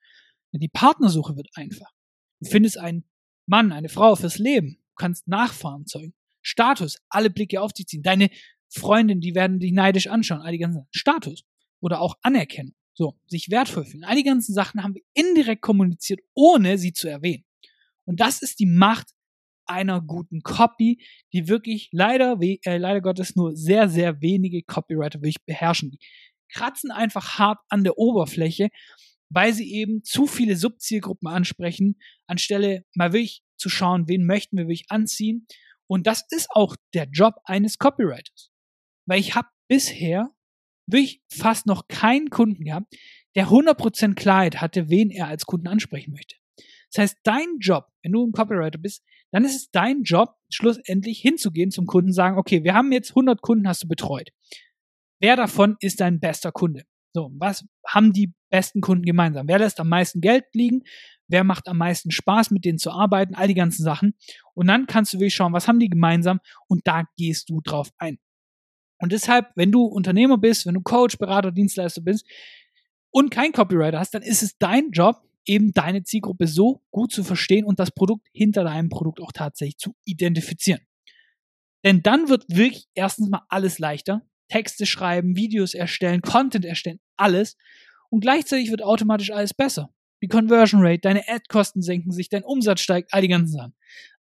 Die 0.59 0.67
Partnersuche 0.67 1.35
wird 1.35 1.49
einfach. 1.53 1.91
Du 2.39 2.49
findest 2.49 2.77
einen 2.77 3.05
Mann, 3.45 3.71
eine 3.71 3.89
Frau 3.89 4.15
fürs 4.15 4.37
Leben. 4.37 4.77
Du 4.89 4.95
kannst 4.95 5.27
Nachfahren 5.27 5.85
zeugen. 5.85 6.13
Status, 6.41 6.99
alle 7.09 7.29
Blicke 7.29 7.61
auf 7.61 7.73
dich 7.73 7.87
ziehen. 7.87 8.03
Deine 8.03 8.29
Freundin, 8.69 9.19
die 9.19 9.35
werden 9.35 9.59
dich 9.59 9.71
neidisch 9.71 10.07
anschauen. 10.07 10.41
All 10.41 10.51
die 10.51 10.59
ganzen 10.59 10.87
Status. 10.91 11.43
Oder 11.81 12.01
auch 12.01 12.15
Anerkennung. 12.21 12.75
So, 12.93 13.19
sich 13.27 13.49
wertvoll 13.49 13.85
fühlen. 13.85 14.05
All 14.05 14.15
die 14.15 14.23
ganzen 14.23 14.53
Sachen 14.53 14.81
haben 14.81 14.95
wir 14.95 15.01
indirekt 15.13 15.61
kommuniziert, 15.61 16.21
ohne 16.33 16.77
sie 16.77 16.93
zu 16.93 17.09
erwähnen. 17.09 17.43
Und 18.05 18.21
das 18.21 18.41
ist 18.41 18.59
die 18.59 18.65
Macht 18.65 19.11
einer 19.65 19.99
guten 19.99 20.41
Copy, 20.41 21.03
die 21.33 21.47
wirklich 21.47 21.89
leider, 21.91 22.37
äh, 22.39 22.77
leider 22.77 23.01
Gottes 23.01 23.35
nur 23.35 23.55
sehr, 23.55 23.89
sehr 23.89 24.21
wenige 24.21 24.63
Copywriter 24.63 25.19
wirklich 25.19 25.43
beherrschen. 25.45 25.91
Die 25.91 25.99
kratzen 26.49 26.91
einfach 26.91 27.37
hart 27.39 27.59
an 27.69 27.83
der 27.83 27.97
Oberfläche, 27.97 28.69
weil 29.29 29.53
sie 29.53 29.71
eben 29.73 30.03
zu 30.03 30.27
viele 30.27 30.55
Subzielgruppen 30.55 31.27
ansprechen, 31.27 31.99
anstelle 32.27 32.85
mal 32.95 33.13
wirklich 33.13 33.43
zu 33.57 33.69
schauen, 33.69 34.07
wen 34.07 34.25
möchten 34.25 34.57
wir 34.57 34.65
wirklich 34.65 34.89
anziehen. 34.89 35.47
Und 35.87 36.07
das 36.07 36.25
ist 36.29 36.49
auch 36.51 36.75
der 36.93 37.07
Job 37.11 37.35
eines 37.45 37.77
Copywriters. 37.77 38.51
Weil 39.07 39.19
ich 39.19 39.35
habe 39.35 39.47
bisher 39.67 40.31
wirklich 40.87 41.21
fast 41.31 41.65
noch 41.65 41.87
keinen 41.87 42.29
Kunden 42.29 42.63
gehabt, 42.63 42.95
der 43.35 43.47
100% 43.47 44.15
Klarheit 44.15 44.61
hatte, 44.61 44.89
wen 44.89 45.09
er 45.09 45.27
als 45.27 45.45
Kunden 45.45 45.67
ansprechen 45.67 46.13
möchte. 46.13 46.35
Das 46.91 47.01
heißt, 47.01 47.17
dein 47.23 47.57
Job, 47.59 47.87
wenn 48.03 48.13
du 48.13 48.25
ein 48.25 48.31
Copywriter 48.31 48.77
bist, 48.77 49.03
dann 49.31 49.43
ist 49.43 49.55
es 49.55 49.71
dein 49.71 50.03
Job, 50.03 50.35
schlussendlich 50.49 51.19
hinzugehen 51.19 51.71
zum 51.71 51.85
Kunden 51.85 52.09
und 52.09 52.13
sagen, 52.13 52.37
okay, 52.37 52.63
wir 52.63 52.73
haben 52.73 52.91
jetzt 52.91 53.11
100 53.11 53.41
Kunden, 53.41 53.67
hast 53.67 53.83
du 53.83 53.87
betreut. 53.87 54.29
Wer 55.19 55.35
davon 55.35 55.75
ist 55.79 55.99
dein 55.99 56.19
bester 56.19 56.51
Kunde? 56.51 56.83
So, 57.13 57.31
was 57.37 57.65
haben 57.85 58.13
die 58.13 58.33
besten 58.55 58.79
Kunden 58.79 59.03
gemeinsam? 59.03 59.49
Wer 59.49 59.59
lässt 59.59 59.81
am 59.81 59.89
meisten 59.89 60.21
Geld 60.21 60.45
liegen? 60.53 60.83
Wer 61.27 61.43
macht 61.43 61.67
am 61.67 61.77
meisten 61.77 62.09
Spaß, 62.09 62.51
mit 62.51 62.63
denen 62.63 62.77
zu 62.77 62.89
arbeiten? 62.89 63.35
All 63.35 63.49
die 63.49 63.53
ganzen 63.53 63.83
Sachen. 63.83 64.15
Und 64.53 64.67
dann 64.67 64.87
kannst 64.87 65.13
du 65.13 65.17
wirklich 65.17 65.35
schauen, 65.35 65.51
was 65.51 65.67
haben 65.67 65.79
die 65.79 65.89
gemeinsam? 65.89 66.39
Und 66.69 66.87
da 66.87 67.03
gehst 67.17 67.49
du 67.49 67.59
drauf 67.59 67.89
ein. 67.97 68.17
Und 68.99 69.11
deshalb, 69.11 69.47
wenn 69.55 69.73
du 69.73 69.83
Unternehmer 69.83 70.37
bist, 70.37 70.65
wenn 70.65 70.75
du 70.75 70.81
Coach, 70.81 71.17
Berater, 71.17 71.51
Dienstleister 71.51 72.01
bist 72.01 72.25
und 73.11 73.29
kein 73.29 73.51
Copywriter 73.51 73.99
hast, 73.99 74.13
dann 74.13 74.21
ist 74.21 74.41
es 74.41 74.57
dein 74.57 74.91
Job, 74.91 75.21
eben 75.45 75.73
deine 75.73 76.03
Zielgruppe 76.03 76.47
so 76.47 76.81
gut 76.91 77.11
zu 77.11 77.25
verstehen 77.25 77.65
und 77.65 77.77
das 77.77 77.91
Produkt 77.91 78.25
hinter 78.31 78.63
deinem 78.63 78.87
Produkt 78.87 79.19
auch 79.19 79.33
tatsächlich 79.33 79.77
zu 79.77 79.95
identifizieren. 80.05 80.79
Denn 81.83 82.01
dann 82.03 82.29
wird 82.29 82.45
wirklich 82.47 82.87
erstens 82.93 83.29
mal 83.29 83.41
alles 83.49 83.79
leichter. 83.79 84.21
Texte 84.47 84.85
schreiben, 84.85 85.35
Videos 85.35 85.73
erstellen, 85.73 86.21
Content 86.21 86.63
erstellen, 86.63 86.99
alles. 87.17 87.57
Und 88.15 88.21
gleichzeitig 88.21 88.71
wird 88.71 88.81
automatisch 88.81 89.29
alles 89.31 89.53
besser. 89.53 89.89
Die 90.23 90.29
Conversion 90.29 90.79
Rate, 90.81 91.01
deine 91.01 91.27
Ad-Kosten 91.27 91.81
senken 91.81 92.13
sich, 92.13 92.29
dein 92.29 92.45
Umsatz 92.45 92.79
steigt, 92.79 93.13
all 93.13 93.21
die 93.21 93.27
ganzen 93.27 93.51
Sachen. 93.51 93.75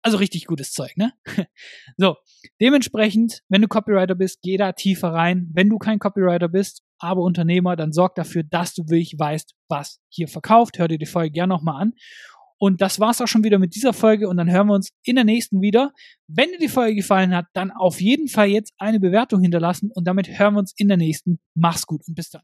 Also 0.02 0.16
richtig 0.16 0.46
gutes 0.46 0.72
Zeug, 0.72 0.96
ne? 0.96 1.12
so, 1.96 2.16
dementsprechend, 2.60 3.44
wenn 3.48 3.62
du 3.62 3.68
Copywriter 3.68 4.16
bist, 4.16 4.42
geh 4.42 4.56
da 4.56 4.72
tiefer 4.72 5.12
rein. 5.12 5.48
Wenn 5.54 5.68
du 5.68 5.78
kein 5.78 6.00
Copywriter 6.00 6.48
bist, 6.48 6.82
aber 6.98 7.22
Unternehmer, 7.22 7.76
dann 7.76 7.92
sorg 7.92 8.16
dafür, 8.16 8.42
dass 8.42 8.74
du 8.74 8.82
wirklich 8.88 9.16
weißt, 9.16 9.54
was 9.68 10.00
hier 10.08 10.26
verkauft. 10.26 10.80
Hör 10.80 10.88
dir 10.88 10.98
die 10.98 11.06
Folge 11.06 11.30
gerne 11.30 11.54
nochmal 11.54 11.80
an. 11.80 11.92
Und 12.58 12.80
das 12.80 12.98
war's 12.98 13.20
auch 13.20 13.28
schon 13.28 13.44
wieder 13.44 13.60
mit 13.60 13.76
dieser 13.76 13.92
Folge 13.92 14.28
und 14.28 14.38
dann 14.38 14.50
hören 14.50 14.66
wir 14.66 14.74
uns 14.74 14.90
in 15.04 15.14
der 15.14 15.24
nächsten 15.24 15.60
wieder. 15.60 15.92
Wenn 16.26 16.50
dir 16.50 16.58
die 16.58 16.66
Folge 16.66 16.96
gefallen 16.96 17.32
hat, 17.32 17.46
dann 17.52 17.70
auf 17.70 18.00
jeden 18.00 18.26
Fall 18.26 18.48
jetzt 18.48 18.74
eine 18.76 18.98
Bewertung 18.98 19.40
hinterlassen 19.40 19.92
und 19.94 20.08
damit 20.08 20.36
hören 20.36 20.54
wir 20.54 20.58
uns 20.58 20.74
in 20.76 20.88
der 20.88 20.96
nächsten. 20.96 21.38
Mach's 21.54 21.86
gut 21.86 22.02
und 22.08 22.16
bis 22.16 22.30
dann. 22.30 22.42